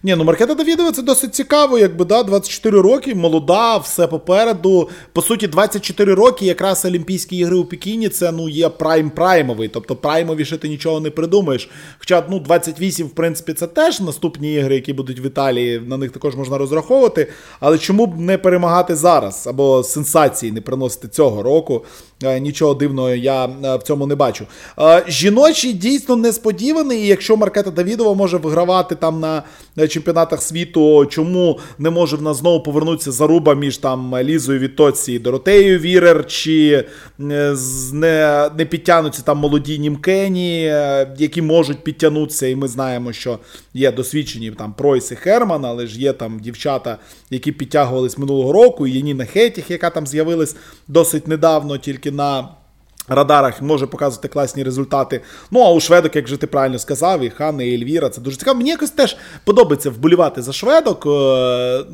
[0.02, 4.88] Ні, ну Маркета Давідова це досить цікаво, якби да, 24 роки, молода, все попереду.
[5.12, 9.96] По суті, 24 роки, якраз Олімпійські ігри у Пекіні, це ну є прайм праймовий, тобто
[9.96, 11.70] праймовіше ти нічого не придумаєш.
[11.98, 16.10] Хоча ну 28, в принципі, це теж наступні ігри, які будуть в Італії, на них
[16.10, 17.28] також можна розраховувати.
[17.60, 19.46] Але чому б не перемагати зараз?
[19.46, 21.84] Або сенсації не приносити цього року?
[22.24, 24.46] Е, нічого дивного я е, в цьому не бачу.
[24.78, 29.42] Е, жіночі дійсно несподіваний, і якщо Маркета Давідова може вигравати там на
[29.88, 35.18] чемпіонатах світу, чому не може в нас знову повернутися заруба між там Лізою Вітоці і
[35.18, 36.84] Доротеєю Вірер, чи
[37.18, 37.54] не
[38.58, 40.62] не підтягнуться там молоді німкені,
[41.18, 43.38] які можуть підтягнутися, і ми знаємо, що
[43.74, 46.98] є досвідчені там Пройс і Херман, але ж є там дівчата,
[47.30, 50.56] які підтягувались минулого року, і Яніна Хетіх, яка там з'явилась
[50.88, 52.48] досить недавно, тільки на
[53.08, 55.22] радарах може показувати класні результати.
[55.50, 58.36] Ну, а у шведок, як вже ти правильно сказав, і Ханна, і Ельвіра, це дуже
[58.36, 58.58] цікаво.
[58.58, 61.06] Мені якось теж подобається вболівати за шведок.
[61.06, 61.84] Е,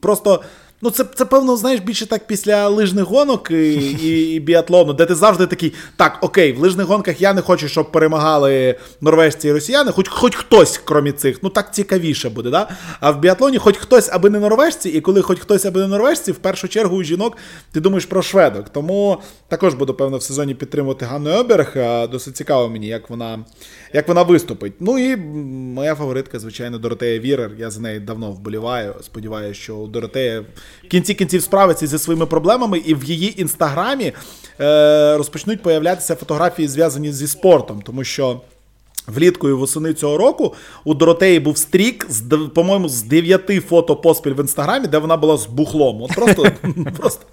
[0.00, 0.42] просто.
[0.82, 5.06] Ну, це, це певно, знаєш, більше так після лижних гонок і, і і, біатлону, де
[5.06, 9.52] ти завжди такий, так, окей, в лижних гонках я не хочу, щоб перемагали норвежці і
[9.52, 12.50] росіяни, хоч хоч хтось, крім цих, ну так цікавіше буде.
[12.50, 12.68] да?
[13.00, 16.32] А в біатлоні хоч хтось, аби не норвежці, і коли хоч хтось, аби не норвежці,
[16.32, 17.36] в першу чергу у жінок
[17.72, 18.68] ти думаєш про шведок.
[18.68, 19.18] Тому
[19.48, 21.76] також буду, певно, в сезоні підтримувати Ганну Оберг.
[22.10, 23.44] Досить цікаво мені, як вона
[23.92, 24.72] як вона виступить.
[24.80, 27.50] Ну і моя фаворитка, звичайно, Доротея Вірер.
[27.58, 28.94] Я за неї давно вболіваю.
[29.02, 30.44] Сподіваюся, що у Доротея
[30.84, 34.12] в кінці кінців справиться зі своїми проблемами, і в її інстаграмі
[34.60, 38.40] е, розпочнуть появлятися фотографії, зв'язані зі спортом, тому що.
[39.06, 40.54] Влітку і восени цього року
[40.84, 42.22] у Доротеї був стрік, з,
[42.54, 46.02] по-моєму, з дев'яти фото поспіль в інстаграмі, де вона була з бухлом.
[46.02, 46.46] От Просто
[46.98, 47.26] просто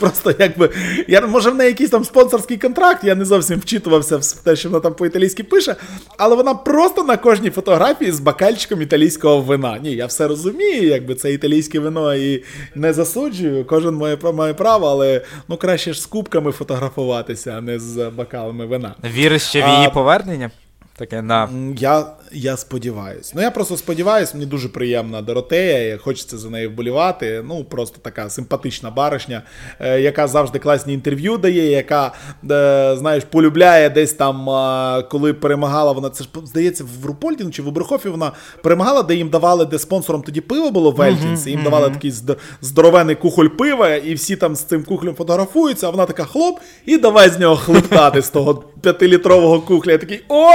[0.00, 0.70] Просто якби.
[1.08, 4.68] Я, Може, в неї якийсь там спонсорський контракт, я не зовсім вчитувався в те, що
[4.68, 5.76] вона там по-італійськи пише,
[6.18, 9.78] але вона просто на кожній фотографії з бакальчиком італійського вина.
[9.82, 12.44] Ні, я все розумію, якби це італійське вино і
[12.74, 13.64] не засуджую.
[13.64, 18.66] Кожен має має право, але ну краще ж з кубками фотографуватися, а не з бокалами
[18.66, 18.94] вина.
[19.14, 19.90] Віриш ще в її а...
[19.90, 20.50] повернення?
[20.96, 21.48] Таке на.
[21.78, 23.32] Я я сподіваюся.
[23.36, 27.44] Ну, я просто сподіваюся, мені дуже приємна Доротея, хочеться за нею вболівати.
[27.48, 29.42] Ну, просто така симпатична баришня,
[29.80, 32.12] е, яка завжди класні інтерв'ю дає, яка,
[32.50, 36.10] е, знаєш, полюбляє десь там, е, коли перемагала вона.
[36.10, 38.32] Це ж здається, в Рупольдіну чи в Обрехофі вона
[38.62, 42.12] перемагала, де їм давали, де спонсором тоді пиво було в Елькінсі, їм давали такий
[42.60, 46.98] здоровений кухоль пива, і всі там з цим кухлем фотографуються, а вона така хлоп, і
[46.98, 49.92] давай з нього хлептати з того п'ятилітрового кухля.
[49.92, 50.50] Я такий, о,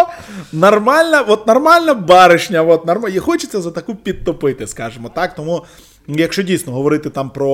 [0.54, 3.16] нормальна, от нормальна баришня, от нормально.
[3.16, 5.36] І хочеться за таку підтопити, скажімо так.
[5.36, 5.66] Тому,
[6.08, 7.50] якщо дійсно говорити там про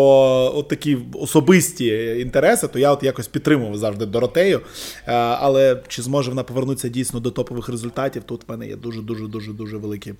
[0.56, 4.62] от такі особисті інтереси, то я от якось підтримував завжди Доротею.
[5.08, 8.24] Е, але чи зможе вона повернутися дійсно до топових результатів?
[8.24, 10.14] Тут в мене є дуже-дуже дуже дуже великі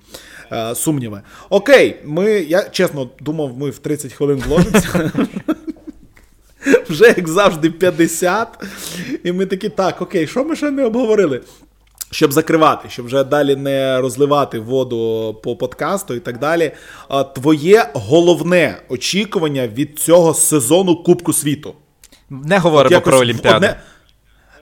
[0.52, 1.22] е, сумніви.
[1.50, 5.12] Окей, ми, я чесно думав, ми в 30 хвилин вложимося.
[6.90, 8.48] Вже, як завжди, 50.
[9.24, 11.42] І ми такі, так, окей, що ми ще не обговорили?
[12.16, 16.72] Щоб закривати, щоб вже далі не розливати воду по подкасту і так далі.
[17.36, 21.74] Твоє головне очікування від цього сезону Кубку світу.
[22.30, 23.56] Не говоримо про Олімпіаду.
[23.56, 23.80] Одне...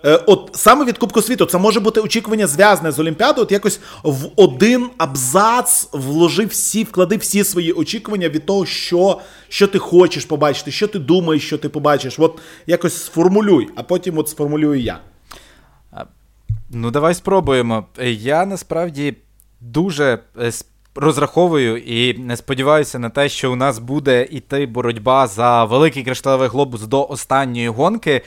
[0.06, 3.44] Е, от саме від Кубку світу це може бути очікування зв'язане з Олімпіадою.
[3.44, 9.68] От якось в один абзац вложив всі, вклади всі свої очікування від того, що що
[9.68, 12.20] ти хочеш побачити, що ти думаєш, що ти побачиш.
[12.20, 15.00] От якось сформулюй, а потім от сформулюю я.
[16.74, 17.86] Ну, давай спробуємо.
[18.18, 19.18] Я насправді
[19.60, 20.52] дуже е,
[20.96, 26.82] розраховую і сподіваюся на те, що у нас буде іти боротьба за великий кришталевий глобус
[26.82, 28.22] до останньої гонки.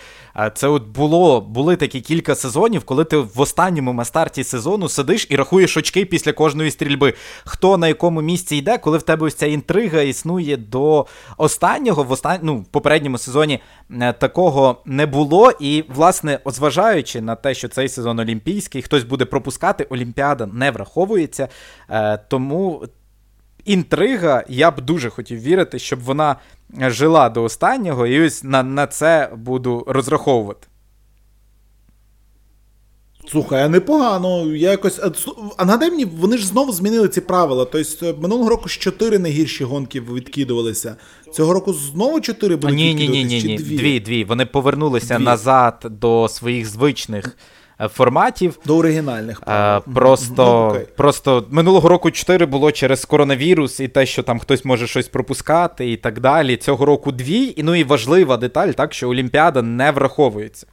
[0.55, 5.37] Це от було були такі кілька сезонів, коли ти в останньому мастарті сезону сидиш і
[5.37, 7.14] рахуєш очки після кожної стрільби.
[7.45, 11.07] Хто на якому місці йде, коли в тебе ось ця інтрига існує до
[11.37, 12.39] останнього, в остан...
[12.43, 13.61] ну, в попередньому сезоні
[13.91, 15.53] е, такого не було.
[15.61, 21.49] І, власне, зважаючи на те, що цей сезон олімпійський, хтось буде пропускати, Олімпіада не враховується.
[21.91, 22.19] Е,
[22.57, 22.83] тому
[23.65, 26.37] інтрига, я б дуже хотів вірити, щоб вона
[26.81, 30.67] жила до останнього, і ось на, на це буду розраховувати.
[33.29, 34.55] Слухай, а непогано.
[34.55, 35.01] Я якось.
[35.57, 37.65] А нагадай мені, вони ж знову змінили ці правила.
[37.65, 40.97] Тобто минулого року ж чотири найгірші гонки відкидувалися.
[41.33, 43.57] Цього року знову чотири будуть ні, ні, ні, ні, ні.
[43.57, 43.77] Дві?
[43.77, 44.25] дві, дві.
[44.25, 45.25] Вони повернулися дві.
[45.25, 48.59] назад до своїх звичних Е, форматів.
[48.64, 49.43] До оригінальних.
[49.47, 54.39] А, е, просто ну, просто минулого року 4 було через коронавірус і те, що там
[54.39, 56.57] хтось може щось пропускати і так далі.
[56.57, 57.55] Цього року дві.
[57.57, 60.66] І ну і важлива деталь, так, що Олімпіада не враховується.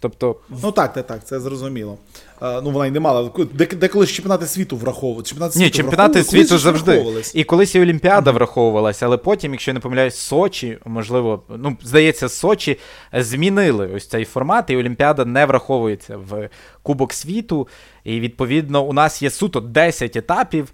[0.00, 0.36] Тобто...
[0.62, 1.98] Ну так, так, так, це зрозуміло.
[2.40, 3.30] А, ну, вона й не мала.
[3.76, 5.24] Деколи чемпіонати світу враховували.
[5.24, 7.22] Чемпіонати Ні, чемпіонати світу завжди.
[7.34, 12.28] І колись і Олімпіада враховувалася, але потім, якщо я не помиляюсь, Сочі, можливо, ну, здається,
[12.28, 12.78] Сочі
[13.12, 16.48] змінили ось цей формат, і Олімпіада не враховується в
[16.82, 17.68] Кубок світу.
[18.04, 20.72] І відповідно у нас є суто 10 етапів.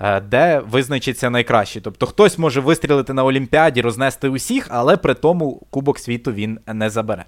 [0.00, 1.80] Е, де визначиться найкраще.
[1.80, 6.90] Тобто хтось може вистрілити на Олімпіаді, рознести усіх, але при тому Кубок світу він не
[6.90, 7.24] забере.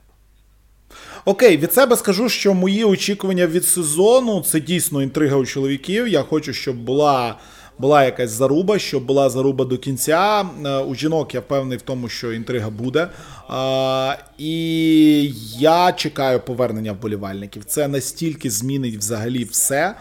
[1.25, 6.09] Окей, від себе скажу, що мої очікування від сезону це дійсно інтрига у чоловіків.
[6.09, 7.39] Я хочу, щоб була.
[7.79, 10.47] Була якась заруба, щоб була заруба до кінця.
[10.65, 13.09] Е, у жінок я впевнений в тому, що інтрига буде.
[13.49, 17.65] А, І я чекаю повернення вболівальників.
[17.65, 19.95] Це настільки змінить взагалі все.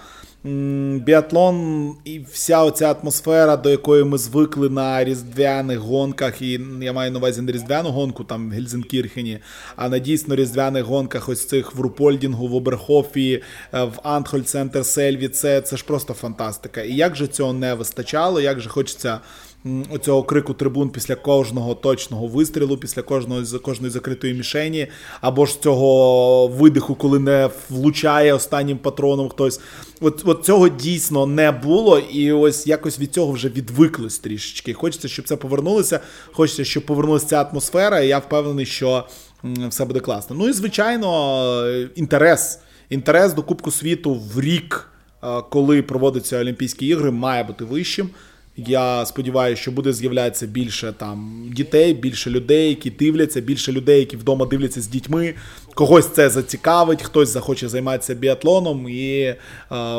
[0.43, 7.11] Біатлон і вся оця атмосфера, до якої ми звикли на різдвяних гонках, і я маю
[7.11, 9.39] на увазі не різдвяну гонку там в Гельзенкірхені,
[9.75, 14.85] а на дійсно різдвяних гонках, ось цих в Рупольдінгу, в Оберхофі, е, в Антхоль Центр
[14.85, 15.27] Сельві.
[15.27, 16.81] Це, це ж просто фантастика.
[16.81, 19.19] І як же цього не вистачало, як же хочеться
[19.89, 24.88] оцього крику трибун після кожного точного вистрілу, після кожного кожної закритої мішені,
[25.22, 29.59] або ж цього видиху, коли не влучає останнім патроном хтось.
[30.01, 34.74] От, от цього дійсно не було, і ось якось від цього вже відвиклись трішечки.
[34.74, 35.99] Хочеться, щоб це повернулося.
[36.32, 39.07] Хочеться, щоб повернулася ця атмосфера, і я впевнений, що
[39.43, 40.36] все буде класно.
[40.39, 42.59] Ну і звичайно, інтерес.
[42.89, 44.91] Інтерес до Кубку світу в рік,
[45.49, 48.09] коли проводяться Олімпійські ігри, має бути вищим.
[48.57, 54.17] Я сподіваюся, що буде з'являтися більше там дітей, більше людей, які дивляться, більше людей, які
[54.17, 55.33] вдома дивляться з дітьми.
[55.76, 58.89] Когось це зацікавить, хтось захоче займатися біатлоном.
[58.89, 59.36] І
[59.69, 59.97] а,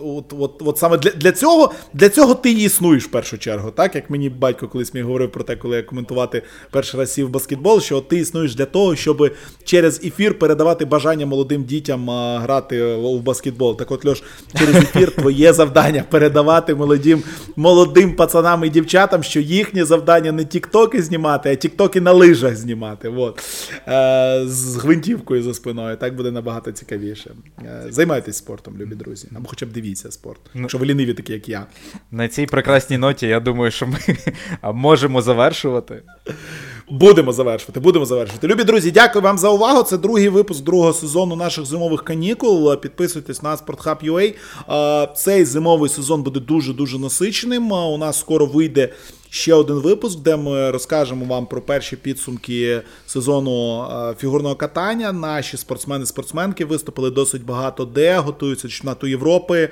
[0.00, 3.70] от, от, от, саме для для, цього для цього ти і існуєш в першу чергу.
[3.70, 7.30] Так як мені батько колись мені говорив про те, коли я коментувати перший раз сів
[7.30, 9.30] баскетбол, що ти існуєш для того, щоб
[9.64, 13.76] через ефір передавати бажання молодим дітям а, грати в баскетбол.
[13.76, 14.22] Так от Льош,
[14.58, 17.22] через ефір твоє завдання передавати молодим
[17.56, 23.08] молодим пацанам і дівчатам, що їхнє завдання не тіктоки знімати, а тіктоки на лижах знімати.
[23.08, 23.42] От.
[23.88, 25.96] Е, з гвинтівкою за спиною.
[25.96, 27.30] Так буде набагато цікавіше.
[27.64, 29.28] Е, займайтесь спортом, любі друзі.
[29.36, 30.40] Або хоча б дивіться спорт.
[30.54, 31.66] Ну, якщо ви ліниві, такі як я.
[32.10, 33.98] На цій прекрасній ноті, я думаю, що ми
[34.72, 36.02] можемо завершувати.
[36.90, 38.48] Будемо завершувати, будемо завершувати.
[38.48, 39.82] Любі друзі, дякую вам за увагу.
[39.82, 42.80] Це другий випуск другого сезону наших зимових канікул.
[42.80, 44.34] Підписуйтесь на SportHub.ua.
[45.14, 47.72] Цей зимовий сезон буде дуже дуже насиченим.
[47.72, 48.88] У нас скоро вийде
[49.30, 53.84] ще один випуск, де ми розкажемо вам про перші підсумки сезону
[54.18, 55.12] фігурного катання.
[55.12, 59.68] Наші спортсмени-спортсменки виступили досить багато де, готуються чемпіонату Європи.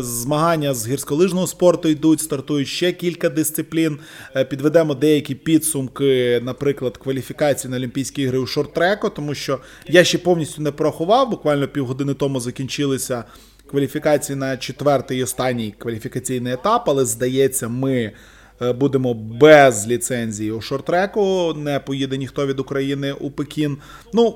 [0.00, 3.98] Змагання з гірськолижного спорту йдуть, стартують ще кілька дисциплін.
[4.36, 9.58] Е, підведемо деякі підсумки, наприклад, кваліфікації на Олімпійські ігри у шорт-треку, тому що
[9.88, 11.30] я ще повністю не порахував.
[11.30, 13.24] Буквально півгодини тому закінчилися.
[13.70, 18.12] Кваліфікації на четвертий і останній кваліфікаційний етап, але здається, ми Е,
[18.60, 23.76] будемо без ліцензії у шорт-треку, не поїде ніхто від України у Пекін.
[24.12, 24.34] Ну,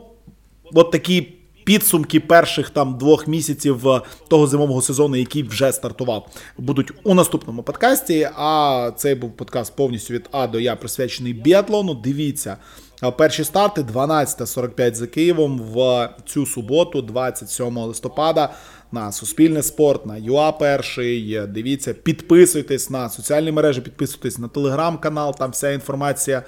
[0.73, 1.33] от такі.
[1.65, 7.63] Підсумки перших там двох місяців е, того зимового сезону, який вже стартував, будуть у наступному
[7.63, 8.29] подкасті.
[8.37, 11.95] А цей був подкаст повністю від А до Я присвячений біатлону.
[11.95, 12.57] Дивіться,
[13.03, 18.55] е, перші старти 12.45 за Києвом в цю суботу, 27 листопада
[18.95, 21.47] на Суспільне спорт, на ЮА перший.
[21.47, 26.43] Дивіться, підписуйтесь на соціальні мережі, підписуйтесь на телеграм-канал, там вся інформація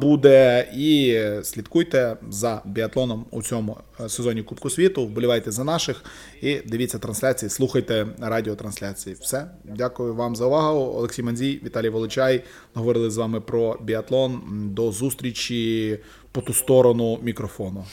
[0.00, 0.68] буде.
[0.76, 5.06] І слідкуйте за біатлоном у цьому е, сезоні Кубку світу.
[5.06, 6.04] Вболівайте за наших
[6.40, 9.16] і дивіться трансляції, слухайте радіотрансляції.
[9.20, 10.80] Все, дякую вам за увагу.
[10.80, 12.44] Олексій Манзій, Віталій Волочай.
[12.74, 14.40] Говорили з вами про біатлон.
[14.74, 15.98] До зустрічі
[16.32, 17.84] по ту сторону мікрофону.